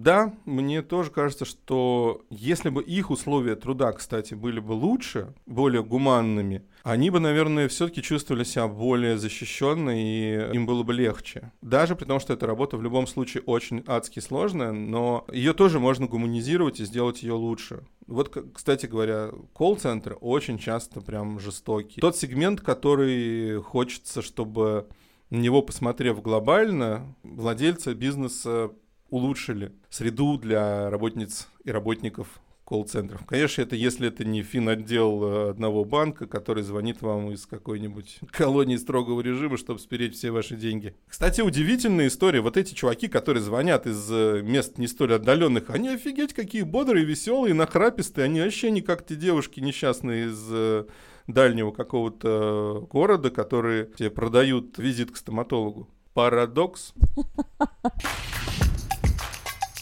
Да, 0.00 0.32
мне 0.46 0.80
тоже 0.80 1.10
кажется, 1.10 1.44
что 1.44 2.22
если 2.30 2.70
бы 2.70 2.82
их 2.82 3.10
условия 3.10 3.54
труда, 3.54 3.92
кстати, 3.92 4.32
были 4.32 4.58
бы 4.58 4.72
лучше, 4.72 5.34
более 5.44 5.84
гуманными, 5.84 6.62
они 6.84 7.10
бы, 7.10 7.20
наверное, 7.20 7.68
все-таки 7.68 8.02
чувствовали 8.02 8.44
себя 8.44 8.66
более 8.66 9.18
защищенно 9.18 9.90
и 9.90 10.54
им 10.54 10.64
было 10.64 10.84
бы 10.84 10.94
легче. 10.94 11.52
Даже 11.60 11.96
при 11.96 12.06
том, 12.06 12.18
что 12.18 12.32
эта 12.32 12.46
работа 12.46 12.78
в 12.78 12.82
любом 12.82 13.06
случае 13.06 13.42
очень 13.44 13.84
адски 13.86 14.20
сложная, 14.20 14.72
но 14.72 15.26
ее 15.30 15.52
тоже 15.52 15.78
можно 15.78 16.06
гуманизировать 16.06 16.80
и 16.80 16.86
сделать 16.86 17.22
ее 17.22 17.34
лучше. 17.34 17.84
Вот, 18.06 18.34
кстати 18.54 18.86
говоря, 18.86 19.30
колл-центры 19.52 20.14
очень 20.14 20.58
часто 20.58 21.02
прям 21.02 21.38
жестокие. 21.38 22.00
Тот 22.00 22.16
сегмент, 22.16 22.62
который 22.62 23.60
хочется, 23.60 24.22
чтобы 24.22 24.86
на 25.30 25.36
него, 25.36 25.62
посмотрев 25.62 26.20
глобально, 26.22 27.14
владельцы 27.22 27.94
бизнеса 27.94 28.72
улучшили 29.10 29.72
среду 29.88 30.38
для 30.38 30.90
работниц 30.90 31.48
и 31.64 31.70
работников 31.70 32.40
колл-центров. 32.70 33.26
Конечно, 33.26 33.62
это 33.62 33.74
если 33.74 34.06
это 34.06 34.24
не 34.24 34.42
финотдел 34.42 35.24
э, 35.24 35.50
одного 35.50 35.84
банка, 35.84 36.28
который 36.28 36.62
звонит 36.62 37.02
вам 37.02 37.32
из 37.32 37.44
какой-нибудь 37.44 38.20
колонии 38.30 38.76
строгого 38.76 39.20
режима, 39.20 39.56
чтобы 39.56 39.80
спереть 39.80 40.14
все 40.14 40.30
ваши 40.30 40.54
деньги. 40.54 40.94
Кстати, 41.08 41.40
удивительная 41.40 42.06
история. 42.06 42.40
Вот 42.40 42.56
эти 42.56 42.72
чуваки, 42.72 43.08
которые 43.08 43.42
звонят 43.42 43.88
из 43.88 44.08
э, 44.08 44.42
мест 44.42 44.78
не 44.78 44.86
столь 44.86 45.14
отдаленных, 45.14 45.68
они 45.68 45.88
офигеть 45.88 46.32
какие 46.32 46.62
бодрые, 46.62 47.04
веселые, 47.04 47.54
нахрапистые. 47.54 48.26
Они 48.26 48.40
вообще 48.40 48.70
не 48.70 48.82
как 48.82 49.04
те 49.04 49.16
девушки 49.16 49.58
несчастные 49.58 50.26
из 50.26 50.48
э, 50.52 50.84
дальнего 51.26 51.72
какого-то 51.72 52.86
города, 52.88 53.30
которые 53.30 53.86
тебе 53.96 54.10
продают 54.10 54.78
визит 54.78 55.10
к 55.10 55.16
стоматологу. 55.16 55.88
Парадокс. 56.14 56.94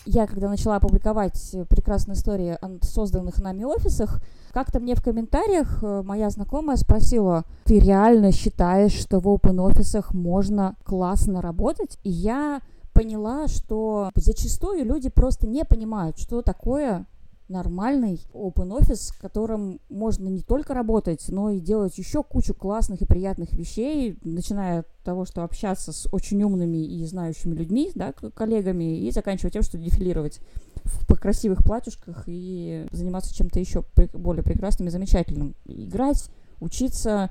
я 0.09 0.27
когда 0.27 0.49
начала 0.49 0.81
публиковать 0.81 1.55
прекрасные 1.69 2.15
истории 2.15 2.57
о 2.61 2.79
созданных 2.83 3.41
нами 3.41 3.65
офисах, 3.65 4.23
как-то 4.53 4.81
мне 4.81 4.95
в 4.95 5.03
комментариях 5.03 5.83
э, 5.83 6.03
моя 6.03 6.31
знакомая 6.31 6.77
спросила, 6.77 7.45
ты 7.65 7.79
реально 7.79 8.33
считаешь, 8.33 8.93
что 8.93 9.21
в 9.21 9.29
open 9.29 9.61
офисах 9.61 10.15
можно 10.15 10.77
классно 10.85 11.43
работать? 11.43 11.99
И 12.05 12.11
я 12.11 12.63
поняла, 12.95 13.49
что 13.49 14.11
зачастую 14.15 14.85
люди 14.85 15.11
просто 15.11 15.47
не 15.47 15.65
понимают, 15.65 16.19
что 16.19 16.41
такое 16.41 17.07
нормальный 17.49 18.21
open 18.33 18.73
офис, 18.73 19.11
в 19.11 19.21
котором 19.21 19.81
можно 19.89 20.29
не 20.29 20.43
только 20.43 20.75
работать, 20.75 21.27
но 21.29 21.51
и 21.51 21.61
делать 21.61 21.97
еще 21.99 22.23
кучу 22.23 22.55
классных 22.55 23.03
и 23.03 23.07
приятных 23.07 23.53
вещей, 23.53 24.19
начиная 24.23 24.81
от 24.81 24.89
того, 25.05 25.25
что 25.25 25.43
общаться 25.43 25.93
с 25.93 26.09
очень 26.13 26.43
умными 26.43 26.79
и 26.79 27.05
знающими 27.07 27.55
людьми, 27.55 27.91
да, 27.95 28.13
коллегами, 28.13 28.99
и 29.01 29.11
заканчивая 29.11 29.51
тем, 29.51 29.63
что 29.63 29.79
дефилировать 29.79 30.41
в 30.85 31.15
красивых 31.15 31.65
платьюшках 31.65 32.25
и 32.27 32.87
заниматься 32.93 33.35
чем-то 33.35 33.59
еще 33.59 33.85
более 34.13 34.43
прекрасным 34.43 34.89
и 34.89 34.91
замечательным. 34.91 35.55
Играть, 35.65 36.31
учиться, 36.61 37.31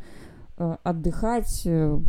э, 0.58 0.76
отдыхать, 0.84 1.62
э, 1.66 2.00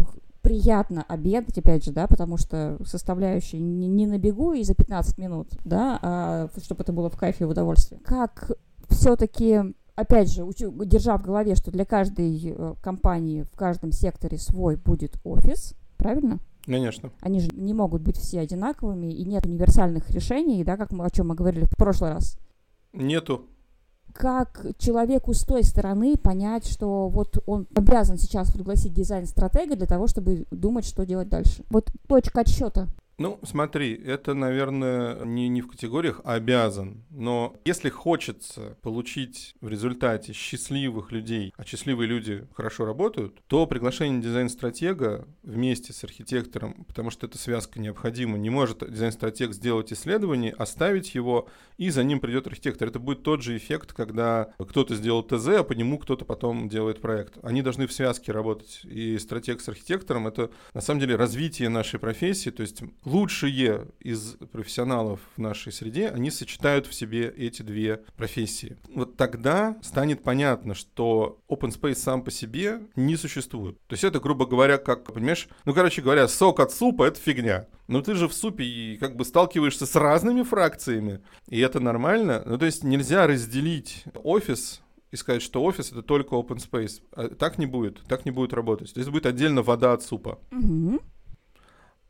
приятно 0.48 1.04
обедать, 1.06 1.58
опять 1.58 1.84
же, 1.84 1.92
да, 1.92 2.06
потому 2.06 2.38
что 2.38 2.78
составляющая 2.86 3.58
не, 3.58 3.86
не 3.86 4.06
на 4.06 4.18
бегу 4.18 4.54
и 4.54 4.62
за 4.62 4.74
15 4.74 5.18
минут, 5.18 5.48
да, 5.62 5.98
а 6.00 6.48
чтобы 6.62 6.84
это 6.84 6.92
было 6.94 7.10
в 7.10 7.18
кайфе 7.18 7.44
и 7.44 7.46
в 7.46 7.50
удовольствии. 7.50 7.98
Как 8.02 8.52
все-таки 8.88 9.74
опять 9.94 10.32
же, 10.32 10.46
держа 10.86 11.18
в 11.18 11.22
голове, 11.22 11.54
что 11.54 11.70
для 11.70 11.84
каждой 11.84 12.40
э, 12.42 12.74
компании 12.80 13.42
в 13.42 13.56
каждом 13.56 13.92
секторе 13.92 14.38
свой 14.38 14.76
будет 14.76 15.18
офис, 15.22 15.74
правильно? 15.98 16.38
Конечно. 16.64 17.10
Они 17.20 17.40
же 17.40 17.50
не 17.52 17.74
могут 17.74 18.00
быть 18.00 18.16
все 18.16 18.40
одинаковыми, 18.40 19.12
и 19.12 19.24
нет 19.26 19.44
универсальных 19.44 20.08
решений, 20.08 20.64
да, 20.64 20.78
как 20.78 20.92
мы, 20.92 21.04
о 21.04 21.10
чем 21.10 21.28
мы 21.28 21.34
говорили 21.34 21.66
в 21.66 21.76
прошлый 21.76 22.12
раз. 22.12 22.38
Нету 22.94 23.44
как 24.12 24.66
человеку 24.78 25.34
с 25.34 25.42
той 25.44 25.62
стороны 25.64 26.16
понять, 26.16 26.66
что 26.66 27.08
вот 27.08 27.42
он 27.46 27.66
обязан 27.74 28.18
сейчас 28.18 28.50
пригласить 28.50 28.92
дизайн-стратега 28.92 29.76
для 29.76 29.86
того, 29.86 30.06
чтобы 30.06 30.46
думать, 30.50 30.84
что 30.84 31.06
делать 31.06 31.28
дальше. 31.28 31.64
Вот 31.70 31.90
точка 32.06 32.40
отсчета. 32.40 32.88
Ну, 33.18 33.40
смотри, 33.42 33.94
это, 33.94 34.32
наверное, 34.34 35.24
не, 35.24 35.48
не 35.48 35.60
в 35.60 35.66
категориях 35.66 36.20
обязан, 36.22 37.02
но 37.10 37.56
если 37.64 37.88
хочется 37.88 38.76
получить 38.80 39.56
в 39.60 39.68
результате 39.68 40.32
счастливых 40.32 41.10
людей, 41.10 41.52
а 41.56 41.64
счастливые 41.64 42.06
люди 42.06 42.46
хорошо 42.54 42.84
работают, 42.84 43.42
то 43.48 43.66
приглашение 43.66 44.22
дизайн-стратега 44.22 45.26
вместе 45.42 45.92
с 45.92 46.04
архитектором, 46.04 46.84
потому 46.84 47.10
что 47.10 47.26
эта 47.26 47.38
связка 47.38 47.80
необходима, 47.80 48.38
не 48.38 48.50
может 48.50 48.88
дизайн-стратег 48.88 49.52
сделать 49.52 49.92
исследование, 49.92 50.52
оставить 50.52 51.16
его, 51.16 51.48
и 51.76 51.90
за 51.90 52.04
ним 52.04 52.20
придет 52.20 52.46
архитектор. 52.46 52.86
Это 52.86 53.00
будет 53.00 53.24
тот 53.24 53.42
же 53.42 53.56
эффект, 53.56 53.92
когда 53.94 54.52
кто-то 54.58 54.94
сделал 54.94 55.24
ТЗ, 55.24 55.48
а 55.48 55.64
по 55.64 55.72
нему 55.72 55.98
кто-то 55.98 56.24
потом 56.24 56.68
делает 56.68 57.00
проект. 57.00 57.38
Они 57.42 57.62
должны 57.62 57.88
в 57.88 57.92
связке 57.92 58.30
работать. 58.30 58.80
И 58.84 59.18
стратег 59.18 59.60
с 59.60 59.68
архитектором— 59.68 60.26
это, 60.28 60.50
на 60.72 60.80
самом 60.80 61.00
деле, 61.00 61.16
развитие 61.16 61.68
нашей 61.68 61.98
профессии, 61.98 62.50
то 62.50 62.62
есть 62.62 62.82
лучшие 63.08 63.88
из 64.00 64.36
профессионалов 64.52 65.20
в 65.36 65.40
нашей 65.40 65.72
среде, 65.72 66.08
они 66.08 66.30
сочетают 66.30 66.86
в 66.86 66.94
себе 66.94 67.28
эти 67.28 67.62
две 67.62 68.02
профессии. 68.16 68.76
Вот 68.94 69.16
тогда 69.16 69.76
станет 69.82 70.22
понятно, 70.22 70.74
что 70.74 71.40
open 71.48 71.70
space 71.70 71.96
сам 71.96 72.22
по 72.22 72.30
себе 72.30 72.80
не 72.94 73.16
существует. 73.16 73.78
То 73.86 73.94
есть 73.94 74.04
это, 74.04 74.20
грубо 74.20 74.46
говоря, 74.46 74.78
как, 74.78 75.12
понимаешь, 75.12 75.48
ну, 75.64 75.74
короче 75.74 76.02
говоря, 76.02 76.28
сок 76.28 76.60
от 76.60 76.72
супа— 76.72 77.04
это 77.04 77.18
фигня. 77.20 77.66
Но 77.88 78.02
ты 78.02 78.14
же 78.14 78.28
в 78.28 78.34
супе 78.34 78.64
и 78.64 78.96
как 78.98 79.16
бы 79.16 79.24
сталкиваешься 79.24 79.86
с 79.86 79.96
разными 79.96 80.42
фракциями, 80.42 81.22
и 81.48 81.58
это 81.60 81.80
нормально. 81.80 82.42
Ну, 82.44 82.58
то 82.58 82.66
есть 82.66 82.84
нельзя 82.84 83.26
разделить 83.26 84.04
офис 84.22 84.82
и 85.10 85.16
сказать, 85.16 85.42
что 85.42 85.62
офис 85.62 85.90
это 85.90 86.02
только 86.02 86.34
open 86.34 86.58
space. 86.58 87.00
А 87.12 87.28
так 87.28 87.58
не 87.58 87.66
будет, 87.66 88.02
так 88.08 88.24
не 88.26 88.30
будет 88.30 88.52
работать. 88.52 88.92
То 88.92 89.00
есть 89.00 89.10
будет 89.10 89.26
отдельно 89.26 89.62
вода 89.62 89.92
от 89.94 90.02
супа. 90.02 90.38
Угу. 90.52 91.00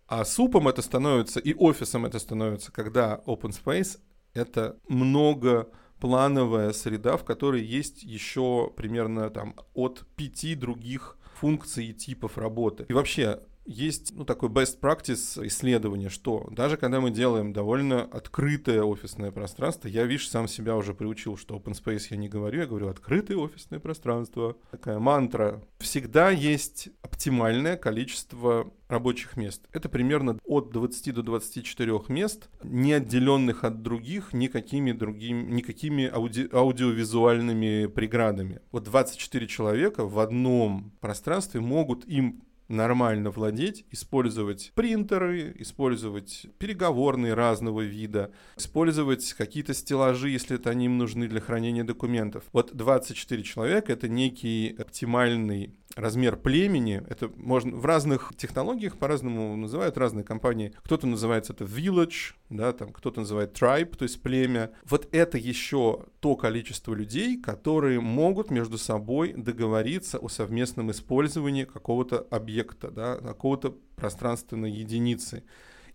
А 0.09 0.25
супом 0.25 0.69
это 0.69 0.81
становится, 0.81 1.39
и 1.39 1.55
офисом 1.55 2.07
это 2.07 2.19
становится, 2.19 2.73
когда 2.73 3.21
open 3.27 3.51
space— 3.51 3.99
это 4.35 4.79
много 4.89 5.71
плановая 6.01 6.73
среда, 6.73 7.19
в 7.19 7.25
которой 7.25 7.63
есть 7.63 8.03
еще 8.03 8.73
примерно 8.75 9.29
там 9.29 9.55
от 9.75 10.07
пяти 10.17 10.55
других 10.55 11.19
функций 11.35 11.89
и 11.89 11.95
типов 11.95 12.39
работы. 12.39 12.87
И 12.89 12.93
вообще 12.95 13.41
есть 13.69 14.13
ну, 14.15 14.25
такой 14.25 14.49
best 14.49 14.81
practice 14.81 15.47
исследование, 15.47 16.09
что 16.09 16.49
даже 16.51 16.77
когда 16.77 17.01
мы 17.01 17.11
делаем 17.11 17.53
довольно 17.53 18.03
открытое 18.03 18.83
офисное 18.83 19.31
пространство, 19.31 19.89
я, 19.89 20.05
видишь, 20.05 20.31
сам 20.31 20.49
себя 20.49 20.75
уже 20.75 20.95
приучил, 20.95 21.37
что 21.37 21.57
open 21.57 21.75
space 21.75 22.07
я 22.11 22.17
не 22.17 22.29
говорю, 22.29 22.61
я 22.61 22.67
говорю 22.67 22.89
открытое 22.89 23.37
офисное 23.37 23.79
пространство. 23.79 24.57
Такая 24.71 24.99
мантра. 24.99 25.63
Всегда 25.79 26.31
есть 26.31 26.89
оптимальное 27.03 27.77
количество 27.77 28.73
рабочих 28.89 29.37
мест. 29.37 29.69
Это 29.73 29.89
примерно 29.91 30.39
от 30.45 30.71
20 30.71 31.15
до 31.15 31.23
24 31.23 32.01
мест, 32.09 32.49
не 32.63 32.95
отделенных 32.95 33.65
от 33.65 33.83
других 33.83 34.33
никакими 34.33 34.93
другими, 34.93 35.43
никакими 35.43 36.07
ауди, 36.07 36.49
аудиовизуальными 36.51 37.87
преградами. 37.87 38.61
Вот 38.73 38.85
24 38.85 39.47
человека 39.47 40.07
в 40.07 40.19
одном 40.19 40.93
пространстве 41.01 41.61
могут 41.61 42.07
им 42.07 42.43
нормально 42.69 43.31
владеть, 43.31 43.85
использовать 43.91 44.73
принтеры, 44.75 45.55
использовать 45.59 46.47
переговорные 46.59 47.35
разного 47.35 47.81
вида, 47.81 48.31
использовать 48.57 49.33
какие-то 49.33 49.75
стеллажи, 49.75 50.31
если 50.31 50.57
это 50.57 50.71
они 50.71 50.87
им 50.87 50.99
нужны 50.99 51.29
для 51.29 51.41
хранения 51.41 51.85
документов. 51.85 52.45
Вот 52.53 52.75
24 52.75 53.43
человека— 53.43 53.93
это 53.95 54.09
некий 54.09 54.77
оптимальный 54.79 55.75
размер 55.97 56.37
племени. 56.37 57.03
Это 57.09 57.31
можно 57.37 57.77
в 57.77 57.85
разных 57.85 58.33
технологиях 58.37 58.97
по-разному 58.97 59.57
называют 59.57 59.99
разные 59.99 60.25
компании. 60.25 60.73
Кто-то 60.83 61.07
называется 61.07 61.53
это 61.53 61.65
village, 61.65 62.35
да, 62.51 62.73
там 62.73 62.93
кто-то 62.93 63.21
называет 63.21 63.61
tribe, 63.61 63.97
то 63.97 64.05
есть 64.05 64.23
племя. 64.23 64.71
Вот 64.85 65.09
это 65.13 65.39
еще 65.39 66.07
то 66.21 66.37
количество 66.37 66.95
людей, 66.95 67.41
которые 67.41 68.01
могут 68.01 68.51
между 68.51 68.79
собой 68.79 69.33
договориться 69.33 70.19
о 70.19 70.29
совместном 70.29 70.91
использовании 70.91 71.65
какого-то 71.65 72.27
объекта, 72.31 72.91
да, 72.91 73.17
какого-то 73.17 73.77
пространственной 73.97 74.71
единицы. 74.71 75.45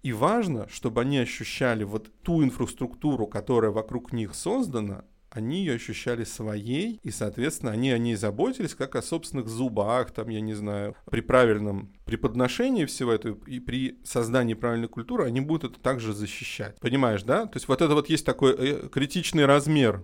И 0.01 0.11
важно, 0.11 0.67
чтобы 0.67 1.01
они 1.01 1.17
ощущали 1.17 1.85
вот 1.85 2.11
ту 2.23 2.43
инфраструктуру, 2.43 3.25
которая 3.25 3.71
вокруг 3.71 4.11
них 4.11 4.35
создана, 4.35 5.05
они 5.33 5.59
ее 5.59 5.75
ощущали 5.75 6.23
своей, 6.23 6.99
и, 7.01 7.09
соответственно, 7.09 7.71
они 7.71 7.91
о 7.91 7.97
ней 7.97 8.15
заботились 8.15 8.75
как 8.75 8.95
о 8.95 9.01
собственных 9.01 9.47
зубах, 9.47 10.11
там, 10.11 10.29
я 10.29 10.41
не 10.41 10.53
знаю, 10.53 10.95
при 11.09 11.21
правильном 11.21 11.91
при 12.05 12.17
подношении 12.17 12.85
всего 12.85 13.11
этого 13.11 13.37
и 13.47 13.59
при 13.59 13.99
создании 14.03 14.53
правильной 14.53 14.87
культуры 14.87 15.25
они 15.25 15.41
будут 15.41 15.71
это 15.71 15.81
также 15.81 16.13
защищать. 16.13 16.79
Понимаешь, 16.79 17.23
да? 17.23 17.45
То 17.45 17.57
есть 17.57 17.67
вот 17.67 17.81
это 17.81 17.93
вот 17.93 18.09
есть 18.09 18.25
такой 18.25 18.53
э, 18.57 18.89
критичный 18.89 19.45
размер 19.45 20.03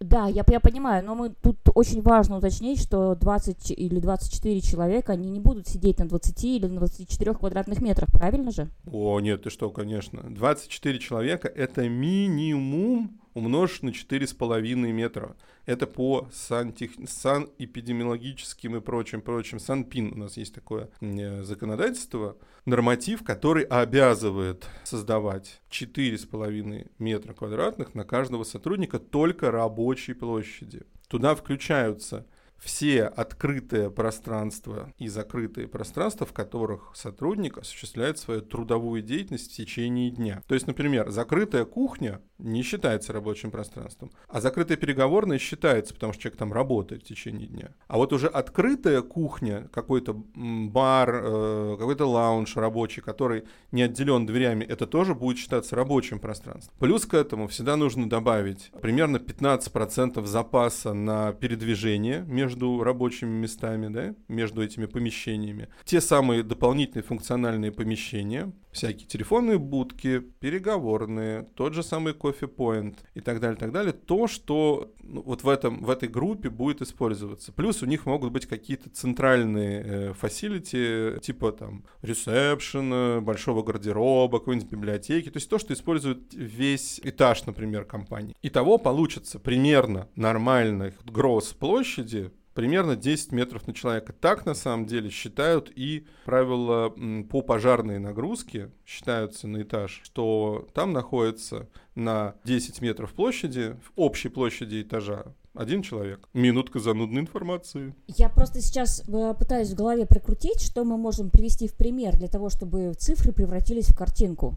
да, 0.00 0.28
я, 0.28 0.44
я 0.46 0.60
понимаю, 0.60 1.04
но 1.04 1.14
мы 1.16 1.30
тут 1.30 1.58
очень 1.74 2.02
важно 2.02 2.36
уточнить, 2.36 2.80
что 2.80 3.16
20 3.16 3.72
или 3.72 3.98
24 3.98 4.60
человека, 4.60 5.12
они 5.12 5.28
не 5.28 5.40
будут 5.40 5.66
сидеть 5.66 5.98
на 5.98 6.08
20 6.08 6.44
или 6.44 6.66
на 6.66 6.76
24 6.76 7.34
квадратных 7.34 7.80
метрах, 7.80 8.08
правильно 8.12 8.52
же? 8.52 8.68
О, 8.90 9.18
нет, 9.18 9.42
ты 9.42 9.50
что, 9.50 9.70
конечно. 9.70 10.22
24 10.22 10.98
человека— 11.00 11.48
это 11.54 11.88
минимум 11.88 13.20
умножить 13.38 13.82
на 13.82 13.90
4,5 13.90 14.74
метра. 14.74 15.36
Это 15.64 15.86
по 15.86 16.28
сантех... 16.32 16.92
санэпидемиологическим 17.06 18.76
и 18.76 18.80
прочим, 18.80 19.20
прочим. 19.22 19.58
Санпин 19.58 20.12
у 20.12 20.16
нас 20.16 20.36
есть 20.36 20.54
такое 20.54 20.90
э, 21.00 21.42
законодательство, 21.42 22.36
норматив, 22.64 23.24
который 23.24 23.64
обязывает 23.64 24.66
создавать 24.84 25.60
4,5 25.70 26.90
метра 26.98 27.32
квадратных 27.32 27.94
на 27.94 28.04
каждого 28.04 28.44
сотрудника 28.44 28.98
только 28.98 29.50
рабочей 29.50 30.14
площади. 30.14 30.82
Туда 31.08 31.34
включаются 31.34 32.26
все 32.58 33.04
открытые 33.04 33.90
пространства 33.90 34.92
и 34.98 35.08
закрытые 35.08 35.68
пространства, 35.68 36.26
в 36.26 36.32
которых 36.32 36.92
сотрудник 36.94 37.58
осуществляет 37.58 38.18
свою 38.18 38.42
трудовую 38.42 39.02
деятельность 39.02 39.52
в 39.52 39.56
течение 39.56 40.10
дня. 40.10 40.42
То 40.46 40.54
есть, 40.54 40.66
например, 40.66 41.10
закрытая 41.10 41.64
кухня 41.64 42.20
не 42.38 42.62
считается 42.62 43.12
рабочим 43.12 43.50
пространством, 43.50 44.10
а 44.28 44.40
закрытая 44.40 44.76
переговорная 44.76 45.38
считается, 45.38 45.94
потому 45.94 46.12
что 46.12 46.22
человек 46.22 46.38
там 46.38 46.52
работает 46.52 47.02
в 47.02 47.06
течение 47.06 47.48
дня. 47.48 47.74
А 47.86 47.96
вот 47.96 48.12
уже 48.12 48.28
открытая 48.28 49.02
кухня, 49.02 49.68
какой-то 49.72 50.14
бар, 50.14 51.22
э, 51.24 51.76
какой-то 51.78 52.06
лаунж 52.06 52.56
рабочий, 52.56 53.00
который 53.00 53.44
не 53.72 53.82
отделен 53.82 54.26
дверями, 54.26 54.64
это 54.64 54.86
тоже 54.86 55.14
будет 55.14 55.38
считаться 55.38 55.76
рабочим 55.76 56.18
пространством. 56.20 56.74
Плюс 56.78 57.06
к 57.06 57.14
этому 57.14 57.48
всегда 57.48 57.76
нужно 57.76 58.08
добавить 58.08 58.70
примерно 58.80 59.16
15% 59.16 60.24
запаса 60.26 60.92
на 60.92 61.32
передвижение 61.32 62.24
между 62.26 62.47
рабочими 62.56 63.30
местами, 63.30 63.88
да, 63.88 64.14
между 64.28 64.62
этими 64.62 64.86
помещениями. 64.86 65.68
Те 65.84 66.00
самые 66.00 66.42
дополнительные 66.42 67.04
функциональные 67.04 67.72
помещения, 67.72 68.52
всякие 68.72 69.06
телефонные 69.06 69.58
будки, 69.58 70.20
переговорные, 70.40 71.48
тот 71.54 71.74
же 71.74 71.82
самый 71.82 72.14
кофе-поинт 72.14 72.98
и 73.14 73.20
так 73.20 73.40
далее, 73.40 73.56
так 73.56 73.72
далее, 73.72 73.92
то, 73.92 74.26
что 74.26 74.94
ну, 75.02 75.22
вот 75.22 75.42
в, 75.42 75.48
этом, 75.48 75.82
в 75.82 75.90
этой 75.90 76.08
группе 76.08 76.50
будет 76.50 76.82
использоваться. 76.82 77.52
Плюс 77.52 77.82
у 77.82 77.86
них 77.86 78.06
могут 78.06 78.32
быть 78.32 78.46
какие-то 78.46 78.90
центральные 78.90 80.14
фасилити, 80.14 80.78
э, 80.78 81.18
типа 81.20 81.52
там 81.52 81.84
ресепшена, 82.02 83.20
большого 83.20 83.62
гардероба, 83.62 84.38
какой-нибудь 84.38 84.70
библиотеки, 84.70 85.30
то 85.30 85.38
есть 85.38 85.48
то, 85.48 85.58
что 85.58 85.72
использует 85.72 86.32
весь 86.32 87.00
этаж, 87.02 87.46
например, 87.46 87.84
компании. 87.84 88.36
Итого 88.42 88.78
получится 88.78 89.38
примерно 89.38 90.08
нормальных 90.14 90.94
гроз 91.04 91.52
площади 91.52 92.30
примерно 92.58 92.96
10 92.96 93.30
метров 93.30 93.68
на 93.68 93.72
человека. 93.72 94.12
Так 94.12 94.44
на 94.44 94.52
самом 94.52 94.84
деле 94.84 95.10
считают 95.10 95.70
и 95.76 96.08
правила 96.24 96.92
по 97.30 97.40
пожарной 97.40 98.00
нагрузке 98.00 98.72
считаются 98.84 99.46
на 99.46 99.62
этаж, 99.62 100.00
что 100.02 100.66
там 100.74 100.92
находится 100.92 101.68
на 101.94 102.34
10 102.42 102.80
метров 102.82 103.12
площади, 103.12 103.76
в 103.84 103.92
общей 103.94 104.28
площади 104.28 104.82
этажа, 104.82 105.36
один 105.54 105.82
человек. 105.82 106.28
Минутка 106.34 106.80
занудной 106.80 107.20
информации. 107.20 107.94
Я 108.08 108.28
просто 108.28 108.60
сейчас 108.60 109.08
э, 109.08 109.34
пытаюсь 109.38 109.70
в 109.70 109.76
голове 109.76 110.04
прикрутить, 110.04 110.60
что 110.60 110.82
мы 110.82 110.96
можем 110.96 111.30
привести 111.30 111.68
в 111.68 111.76
пример 111.76 112.16
для 112.16 112.26
того, 112.26 112.48
чтобы 112.48 112.92
цифры 112.94 113.30
превратились 113.30 113.86
в 113.86 113.96
картинку. 113.96 114.56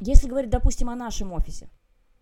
Если 0.00 0.28
говорить, 0.28 0.50
допустим, 0.50 0.90
о 0.90 0.96
нашем 0.96 1.32
офисе. 1.32 1.68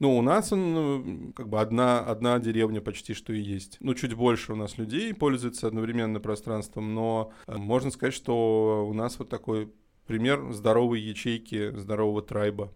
Ну, 0.05 0.19
у 0.19 0.21
нас 0.21 0.53
он 0.53 0.75
ну, 0.75 1.33
как 1.33 1.49
бы 1.49 1.59
одна, 1.59 2.01
одна 2.01 2.38
деревня 2.38 2.83
почти 2.83 3.14
что 3.14 3.33
и 3.33 3.40
есть. 3.40 3.79
Ну, 3.81 3.95
чуть 3.95 4.12
больше 4.12 4.53
у 4.53 4.55
нас 4.55 4.77
людей 4.77 5.14
пользуются 5.14 5.67
одновременно 5.67 6.21
пространством, 6.21 6.95
но 6.95 7.33
э, 7.47 7.57
можно 7.57 7.90
сказать, 7.90 8.12
что 8.12 8.87
у 8.87 8.93
нас 8.93 9.19
вот 9.19 9.31
такой 9.31 9.73
пример 10.07 10.53
здоровой 10.53 11.01
ячейки, 11.01 11.75
здорового 11.75 12.21
трайба. 12.21 12.71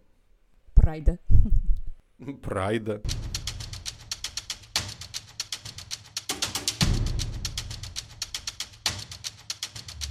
Прайда. 0.73 1.19
Прайда. 2.41 3.03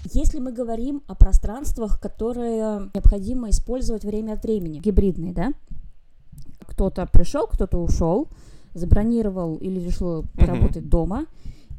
Если 0.05 0.39
мы 0.39 0.53
говорим 0.53 1.03
о 1.09 1.17
пространствах, 1.17 2.01
которые 2.01 2.93
необходимо 2.95 3.51
использовать 3.51 4.05
время 4.05 4.35
от 4.35 4.45
времени, 4.45 4.79
гибридные, 4.79 5.33
да, 5.33 5.53
кто-то 6.79 7.07
пришел, 7.07 7.49
кто-то 7.49 7.79
ушел, 7.79 8.29
забронировал 8.73 9.57
или 9.57 9.81
решил 9.81 10.25
поработать 10.35 10.85
mm-hmm. 10.85 10.89
дома, 10.89 11.27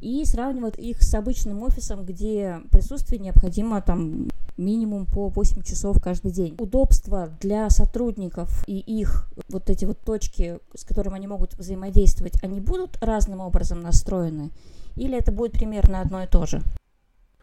и 0.02 0.22
сравнивать 0.26 0.78
их 0.78 1.02
с 1.02 1.14
обычным 1.14 1.62
офисом, 1.62 2.04
где 2.04 2.60
присутствие 2.70 3.18
необходимо 3.18 3.80
там 3.80 4.28
минимум 4.58 5.06
по 5.06 5.28
8 5.28 5.62
часов 5.62 6.02
каждый 6.02 6.32
день. 6.32 6.54
Удобства 6.58 7.30
для 7.40 7.70
сотрудников 7.70 8.62
и 8.66 8.78
их 8.78 9.30
вот 9.48 9.70
эти 9.70 9.86
вот 9.86 10.00
точки, 10.00 10.58
с 10.74 10.84
которыми 10.84 11.16
они 11.16 11.26
могут 11.26 11.54
взаимодействовать, 11.54 12.34
они 12.42 12.60
будут 12.60 12.98
разным 13.00 13.40
образом 13.40 13.80
настроены? 13.80 14.50
Или 14.96 15.16
это 15.16 15.32
будет 15.32 15.52
примерно 15.52 16.02
одно 16.02 16.22
и 16.22 16.26
то 16.26 16.44
же? 16.44 16.62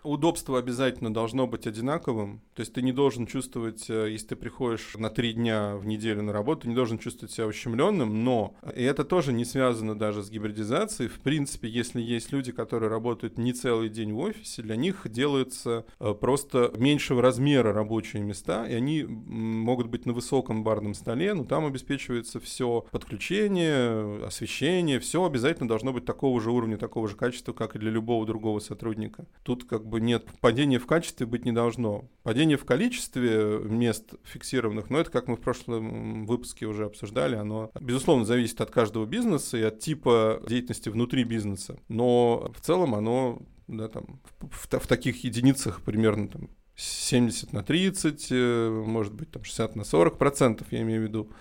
Удобство 0.04 0.60
обязательно 0.60 1.14
должно 1.14 1.48
быть 1.48 1.68
одинаковым. 1.68 2.42
То 2.54 2.62
есть 2.62 2.74
ты 2.74 2.82
не 2.82 2.92
должен 2.92 3.28
чувствовать, 3.28 3.90
э, 3.90 4.12
если 4.12 4.28
ты 4.28 4.36
приходишь 4.36 4.96
на 4.98 5.10
три 5.10 5.34
дня 5.34 5.76
в 5.76 5.86
неделю 5.86 6.24
на 6.24 6.34
работу, 6.34 6.62
ты 6.62 6.70
не 6.70 6.76
должен 6.76 6.98
чувствовать 6.98 7.34
себя 7.34 7.48
ущемленным, 7.48 8.24
но 8.24 8.56
и 8.76 8.84
это 8.84 9.04
тоже 9.04 9.34
не 9.34 9.46
связано 9.46 9.98
даже 9.98 10.24
с 10.24 10.30
гибридизацией. 10.30 11.10
В 11.10 11.20
принципе, 11.20 11.68
если 11.68 12.02
есть 12.02 12.32
люди, 12.32 12.52
которые 12.52 12.90
работают 12.90 13.38
не 13.38 13.54
целый 13.54 13.90
день 13.90 14.14
в 14.14 14.20
офисе, 14.20 14.62
для 14.62 14.76
них 14.76 15.06
делаются 15.10 15.86
э, 16.00 16.14
просто 16.14 16.72
меньшего 16.78 17.22
размера 17.22 17.74
рабочие 17.74 18.24
места, 18.24 18.68
и 18.68 18.74
они 18.74 19.04
могут 19.04 19.88
быть 19.88 20.06
на 20.06 20.14
высоком 20.14 20.64
барном 20.64 20.94
столе, 20.94 21.34
но 21.34 21.44
там 21.44 21.66
обеспечивается 21.66 22.40
все 22.40 22.86
подключение, 22.92 24.26
освещение, 24.26 25.00
все 25.00 25.26
обязательно 25.26 25.68
должно 25.68 25.94
быть 25.94 26.06
такого 26.06 26.40
же 26.42 26.52
уровня, 26.52 26.78
такого 26.78 27.08
же 27.08 27.16
качества, 27.16 27.54
как 27.54 27.76
и 27.76 27.80
для 27.80 27.92
любого 27.92 28.26
другого 28.26 28.60
сотрудника. 28.60 29.28
Тут 29.44 29.66
как 29.66 29.86
бы 29.86 29.97
бы 29.98 30.06
нет, 30.06 30.26
падения 30.42 30.80
в 30.80 30.86
качестве 30.86 31.26
быть 31.26 31.46
не 31.46 31.52
должно. 31.52 32.06
Падение 32.24 32.58
в 32.58 32.66
количестве 32.66 33.60
мест 33.64 34.14
фиксированных, 34.24 34.90
но 34.90 35.00
это, 35.00 35.12
как 35.12 35.28
мы 35.28 35.36
в 35.36 35.42
прошлом 35.42 36.26
выпуске 36.26 36.66
уже 36.66 36.86
обсуждали, 36.86 37.36
оно, 37.36 37.72
безусловно, 37.80 38.26
зависит 38.26 38.62
от 38.62 38.72
каждого 38.72 39.06
бизнеса 39.06 39.58
и 39.58 39.64
от 39.64 39.80
типа 39.80 40.42
деятельности 40.48 40.90
внутри 40.90 41.24
бизнеса. 41.24 41.80
Но 41.88 42.52
в 42.56 42.62
целом 42.62 42.96
оно 42.96 43.42
да, 43.68 43.88
там, 43.88 44.20
в, 44.40 44.68
в, 44.68 44.80
в 44.80 44.88
таких 44.88 45.24
единицах 45.24 45.82
примерно 45.82 46.28
там, 46.30 46.50
70 46.76 47.54
на 47.54 47.64
30, 47.64 48.28
э, 48.32 48.84
может 48.86 49.14
быть, 49.14 49.32
там 49.32 49.44
60 49.44 49.76
на 49.76 49.84
40 49.84 50.18
процентов, 50.18 50.68
я 50.72 50.82
имею 50.82 51.02
в 51.02 51.04
виду, 51.06 51.32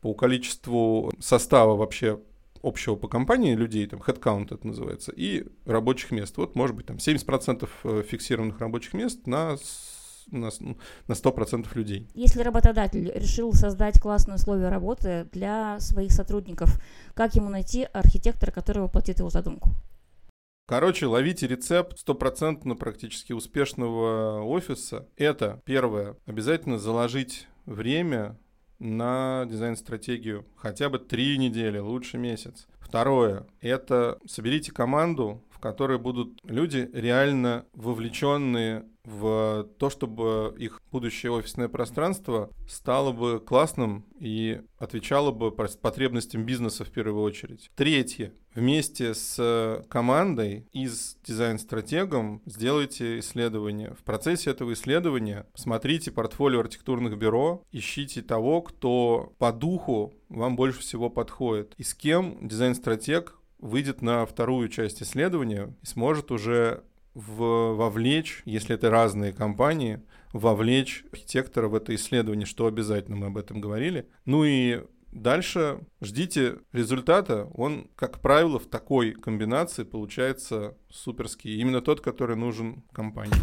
по 0.00 0.12
количеству 0.14 1.10
состава 1.18 1.76
вообще 1.76 2.20
общего 2.64 2.96
по 2.96 3.08
компании 3.08 3.54
людей, 3.54 3.86
там, 3.86 4.00
headcount 4.00 4.54
это 4.54 4.66
называется, 4.66 5.12
и 5.12 5.46
рабочих 5.66 6.10
мест. 6.10 6.36
Вот, 6.36 6.56
может 6.56 6.74
быть, 6.74 6.86
там 6.86 6.96
70% 6.96 7.68
э, 7.84 8.02
фиксированных 8.08 8.58
рабочих 8.58 8.94
мест 8.94 9.26
на 9.26 9.56
на, 10.30 10.48
на 11.06 11.12
100% 11.12 11.66
людей. 11.74 12.08
Если 12.14 12.40
работодатель 12.40 13.12
решил 13.14 13.52
создать 13.52 14.00
классные 14.00 14.36
условия 14.36 14.68
работы 14.68 15.28
для 15.32 15.78
своих 15.80 16.12
сотрудников, 16.12 16.80
как 17.14 17.34
ему 17.34 17.50
найти 17.50 17.84
архитектора, 17.92 18.50
который 18.50 18.82
воплотит 18.82 19.18
его 19.18 19.30
задумку? 19.30 19.70
Короче, 20.66 21.06
ловите 21.06 21.46
рецепт 21.46 21.98
стопроцентно 21.98 22.74
практически 22.74 23.34
успешного 23.34 24.42
офиса. 24.42 25.06
Это 25.16 25.60
первое. 25.66 26.16
Обязательно 26.24 26.78
заложить 26.78 27.48
время 27.66 28.38
на 28.84 29.46
дизайн-стратегию 29.46 30.44
хотя 30.56 30.88
бы 30.90 30.98
три 30.98 31.38
недели, 31.38 31.78
лучше 31.78 32.18
месяц. 32.18 32.66
Второе– 32.78 33.46
это 33.60 34.18
соберите 34.26 34.70
команду, 34.72 35.42
в 35.64 35.66
которой 35.66 35.98
будут 35.98 36.40
люди 36.44 36.90
реально 36.92 37.64
вовлеченные 37.72 38.84
в 39.02 39.66
то, 39.78 39.88
чтобы 39.88 40.54
их 40.58 40.80
будущее 40.92 41.32
офисное 41.32 41.68
пространство 41.68 42.50
стало 42.68 43.12
бы 43.12 43.40
классным 43.40 44.04
и 44.18 44.60
отвечало 44.78 45.30
бы 45.30 45.52
потребностям 45.52 46.44
бизнеса 46.44 46.84
в 46.84 46.90
первую 46.90 47.22
очередь. 47.22 47.70
Третье. 47.76 48.34
Вместе 48.54 49.14
с 49.14 49.82
командой 49.88 50.66
и 50.72 50.86
с 50.86 51.16
дизайн-стратегом 51.26 52.42
сделайте 52.44 53.18
исследование. 53.18 53.94
В 53.94 54.04
процессе 54.04 54.50
этого 54.50 54.74
исследования 54.74 55.46
смотрите 55.54 56.12
портфолио 56.12 56.60
архитектурных 56.60 57.18
бюро, 57.18 57.62
ищите 57.72 58.20
того, 58.20 58.60
кто 58.60 59.32
по 59.38 59.50
духу 59.52 60.12
вам 60.28 60.56
больше 60.56 60.80
всего 60.80 61.08
подходит, 61.08 61.74
и 61.78 61.82
с 61.82 61.94
кем 61.94 62.46
дизайн-стратег 62.46 63.38
выйдет 63.58 64.02
на 64.02 64.26
вторую 64.26 64.68
часть 64.68 65.02
исследования 65.02 65.74
и 65.82 65.86
сможет 65.86 66.30
уже 66.30 66.84
в, 67.14 67.74
вовлечь, 67.74 68.42
если 68.44 68.74
это 68.74 68.90
разные 68.90 69.32
компании, 69.32 70.02
вовлечь 70.32 71.04
архитектора 71.12 71.68
в 71.68 71.74
это 71.74 71.94
исследование, 71.94 72.46
что 72.46 72.66
обязательно 72.66 73.16
мы 73.16 73.26
об 73.26 73.38
этом 73.38 73.60
говорили. 73.60 74.08
Ну 74.24 74.44
и 74.44 74.82
дальше 75.12 75.78
ждите 76.00 76.58
результата. 76.72 77.48
Он, 77.54 77.88
как 77.94 78.20
правило, 78.20 78.58
в 78.58 78.66
такой 78.66 79.12
комбинации 79.12 79.84
получается 79.84 80.76
суперский. 80.90 81.56
Именно 81.58 81.80
тот, 81.80 82.00
который 82.00 82.36
нужен 82.36 82.82
компании. 82.92 83.36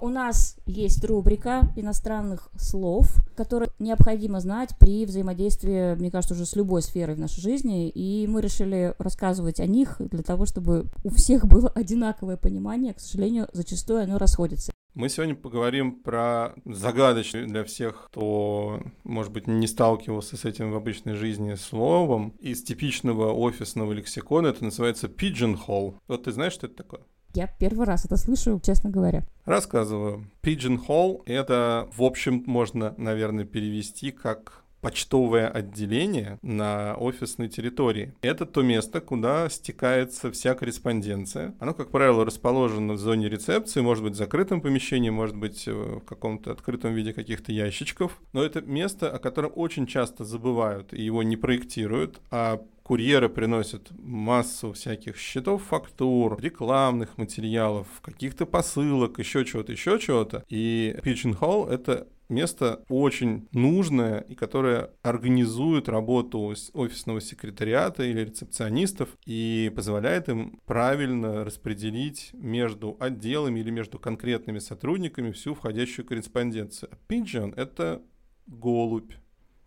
У 0.00 0.08
нас 0.08 0.56
есть 0.66 1.04
рубрика 1.04 1.72
иностранных 1.74 2.50
слов, 2.58 3.14
которые 3.34 3.70
необходимо 3.78 4.40
знать 4.40 4.70
при 4.78 5.06
взаимодействии, 5.06 5.94
мне 5.94 6.10
кажется, 6.10 6.34
уже 6.34 6.44
с 6.44 6.54
любой 6.54 6.82
сферой 6.82 7.16
в 7.16 7.18
нашей 7.18 7.40
жизни, 7.40 7.88
и 7.88 8.26
мы 8.26 8.42
решили 8.42 8.94
рассказывать 8.98 9.58
о 9.58 9.66
них 9.66 9.96
для 9.98 10.22
того, 10.22 10.44
чтобы 10.44 10.86
у 11.02 11.10
всех 11.10 11.46
было 11.46 11.68
одинаковое 11.68 12.36
понимание. 12.36 12.94
К 12.94 13.00
сожалению, 13.00 13.48
зачастую 13.52 14.02
оно 14.02 14.18
расходится. 14.18 14.72
Мы 14.94 15.10
сегодня 15.10 15.34
поговорим 15.34 15.92
про 15.92 16.54
загадочное 16.64 17.46
для 17.46 17.64
всех, 17.64 18.06
кто, 18.06 18.80
может 19.04 19.30
быть, 19.30 19.46
не 19.46 19.66
сталкивался 19.66 20.38
с 20.38 20.46
этим 20.46 20.72
в 20.72 20.76
обычной 20.76 21.14
жизни 21.14 21.54
словом. 21.54 22.30
Из 22.40 22.62
типичного 22.62 23.30
офисного 23.30 23.92
лексикона 23.92 24.48
это 24.48 24.64
называется 24.64 25.08
pigeonhole. 25.08 25.96
Вот 26.08 26.24
ты 26.24 26.32
знаешь, 26.32 26.54
что 26.54 26.66
это 26.66 26.76
такое? 26.76 27.02
Я 27.36 27.46
первый 27.46 27.86
раз 27.86 28.06
это 28.06 28.16
слышу, 28.16 28.58
честно 28.64 28.88
говоря. 28.88 29.22
Рассказываю. 29.44 30.24
Pigeonhole— 30.42 31.20
это, 31.26 31.86
в 31.94 32.02
общем, 32.02 32.42
можно, 32.46 32.94
наверное, 32.96 33.44
перевести 33.44 34.10
как 34.10 34.64
почтовое 34.80 35.46
отделение 35.46 36.38
на 36.40 36.94
офисной 36.94 37.48
территории. 37.48 38.14
Это 38.22 38.46
то 38.46 38.62
место, 38.62 39.02
куда 39.02 39.50
стекается 39.50 40.30
вся 40.30 40.54
корреспонденция. 40.54 41.54
Оно, 41.60 41.74
как 41.74 41.90
правило, 41.90 42.24
расположено 42.24 42.94
в 42.94 42.98
зоне 42.98 43.28
рецепции, 43.28 43.82
может 43.82 44.02
быть, 44.02 44.14
в 44.14 44.16
закрытом 44.16 44.62
помещении, 44.62 45.10
может 45.10 45.36
быть, 45.36 45.66
в 45.66 46.00
каком-то 46.00 46.52
открытом 46.52 46.94
виде 46.94 47.12
каких-то 47.12 47.52
ящичков. 47.52 48.18
Но 48.32 48.42
это 48.42 48.62
место, 48.62 49.10
о 49.10 49.18
котором 49.18 49.52
очень 49.56 49.86
часто 49.86 50.24
забывают 50.24 50.94
и 50.94 51.02
его 51.02 51.22
не 51.22 51.36
проектируют, 51.36 52.20
а 52.30 52.62
курьеры 52.86 53.28
приносят 53.28 53.90
массу 53.98 54.72
всяких 54.72 55.16
счетов, 55.16 55.64
фактур, 55.64 56.40
рекламных 56.40 57.18
материалов, 57.18 57.88
каких-то 58.00 58.46
посылок, 58.46 59.18
еще 59.18 59.44
чего-то, 59.44 59.72
еще 59.72 59.98
чего-то. 59.98 60.44
И 60.48 60.96
Pigeon 61.02 61.36
Hall— 61.36 61.68
это 61.70 62.06
место 62.28 62.84
очень 62.88 63.48
нужное 63.50 64.20
и 64.20 64.36
которое 64.36 64.90
организует 65.02 65.88
работу 65.88 66.54
офисного 66.74 67.20
секретариата 67.20 68.04
или 68.04 68.20
рецепционистов 68.20 69.08
и 69.26 69.72
позволяет 69.74 70.28
им 70.28 70.60
правильно 70.64 71.44
распределить 71.44 72.30
между 72.34 72.96
отделами 73.00 73.58
или 73.58 73.70
между 73.70 73.98
конкретными 73.98 74.60
сотрудниками 74.60 75.32
всю 75.32 75.54
входящую 75.54 76.06
корреспонденцию. 76.06 76.92
Pigeon— 77.08 77.52
это 77.56 78.00
голубь. 78.46 79.12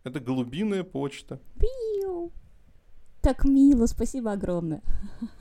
Это 0.05 0.21
голубиная 0.21 0.85
почта. 0.85 1.41
Пиу. 1.59 1.98
Так 3.21 3.43
мило, 3.43 3.85
спасибо 3.85 4.31
огромное. 4.31 4.81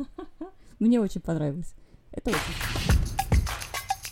Мне 0.80 1.00
очень 1.00 1.20
понравилось. 1.20 1.74
Это 2.10 2.30
очень. 2.30 2.98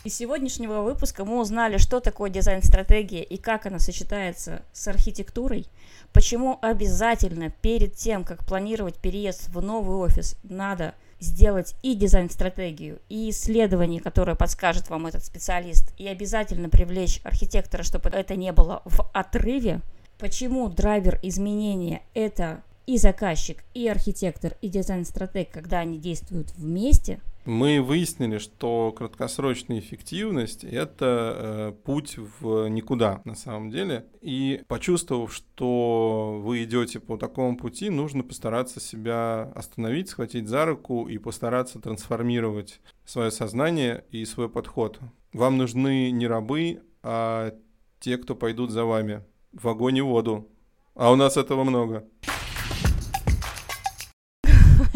Из 0.05 0.15
сегодняшнего 0.15 0.83
выпуска 0.83 1.25
мы 1.25 1.37
узнали, 1.37 1.77
что 1.77 1.99
такое 1.99 2.29
дизайн-стратегия 2.29 3.23
и 3.23 3.35
как 3.35 3.65
она 3.65 3.77
сочетается 3.77 4.61
с 4.71 4.87
архитектурой, 4.87 5.67
почему 6.13 6.59
обязательно 6.61 7.49
перед 7.49 7.95
тем, 7.95 8.23
как 8.23 8.45
планировать 8.45 8.95
переезд 8.95 9.49
в 9.49 9.61
новый 9.61 9.97
офис, 9.97 10.37
надо 10.43 10.95
сделать 11.19 11.75
и 11.81 11.93
дизайн-стратегию, 11.93 13.01
и 13.09 13.31
исследование, 13.31 13.99
которое 13.99 14.35
подскажет 14.35 14.89
вам 14.89 15.07
этот 15.07 15.25
специалист, 15.25 15.93
и 15.97 16.07
обязательно 16.07 16.69
привлечь 16.69 17.19
архитектора, 17.25 17.83
чтобы 17.83 18.07
это 18.07 18.37
не 18.37 18.53
было 18.53 18.83
в 18.85 19.09
отрыве, 19.13 19.81
почему 20.19 20.69
драйвер 20.69 21.19
изменения– 21.21 22.01
это 22.13 22.63
и 22.87 22.97
заказчик, 22.97 23.63
и 23.75 23.87
архитектор, 23.87 24.53
и 24.61 24.69
дизайн-стратег, 24.69 25.51
когда 25.51 25.79
они 25.79 25.99
действуют 25.99 26.51
вместе– 26.57 27.19
мы 27.47 27.81
выяснили, 27.81 28.39
что 28.39 28.91
краткосрочная 28.91 29.79
эффективность— 29.79 30.63
это 30.65 31.33
э, 31.37 31.73
путь 31.85 32.17
в 32.41 32.67
никуда 32.67 33.21
на 33.23 33.35
самом 33.35 33.71
деле. 33.71 34.05
И 34.19 34.63
почувствовав, 34.67 35.33
что 35.33 36.41
вы 36.43 36.65
идете 36.65 36.99
по 36.99 37.15
такому 37.15 37.55
пути, 37.55 37.89
нужно 37.89 38.23
постараться 38.23 38.81
себя 38.81 39.43
остановить, 39.55 40.09
схватить 40.09 40.49
за 40.49 40.65
руку 40.65 41.07
и 41.07 41.17
постараться 41.19 41.79
трансформировать 41.79 42.81
свое 43.05 43.31
сознание 43.31 44.03
и 44.11 44.25
свой 44.25 44.49
подход. 44.49 44.99
Вам 45.31 45.55
нужны 45.55 46.11
не 46.11 46.27
рабы, 46.27 46.81
а 47.01 47.53
те, 48.01 48.17
кто 48.17 48.35
пойдут 48.35 48.71
за 48.71 48.83
вами 48.83 49.23
в 49.53 49.69
огонь 49.69 49.95
и 49.95 50.01
воду. 50.01 50.49
А 50.95 51.13
у 51.13 51.15
нас 51.15 51.37
этого 51.37 51.63
много. 51.63 52.03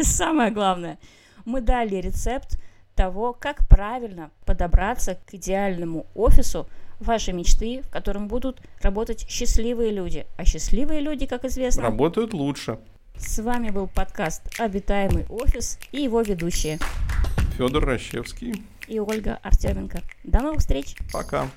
Самое 0.04 0.52
главное— 0.52 0.97
мы 1.45 1.62
дали 1.62 1.95
рецепт 1.95 2.60
того, 2.95 3.34
как 3.34 3.68
правильно 3.68 4.32
подобраться 4.45 5.16
к 5.26 5.34
идеальному 5.34 6.06
офису 6.14 6.68
вашей 6.99 7.34
мечты, 7.34 7.82
в 7.82 7.89
котором 7.89 8.28
будут 8.28 8.62
работать 8.82 9.26
счастливые 9.28 9.91
люди. 9.91 10.28
А 10.38 10.45
счастливые 10.45 11.02
люди, 11.02 11.26
как 11.26 11.45
известно, 11.45 11.84
работают 11.84 12.34
лучше. 12.34 12.80
С 13.16 13.39
вами 13.41 13.70
был 13.70 13.88
подкаст 13.88 14.43
«Обитаемый 14.60 15.26
офис» 15.30 15.80
и 15.91 16.02
его 16.02 16.22
ведущие 16.22 16.80
Федор 17.58 17.86
Рощевский 17.86 18.64
и 18.88 18.99
Ольга 18.99 19.39
Артеменко. 19.43 20.02
До 20.24 20.41
новых 20.41 20.60
встреч! 20.60 20.95
Пока! 21.12 21.47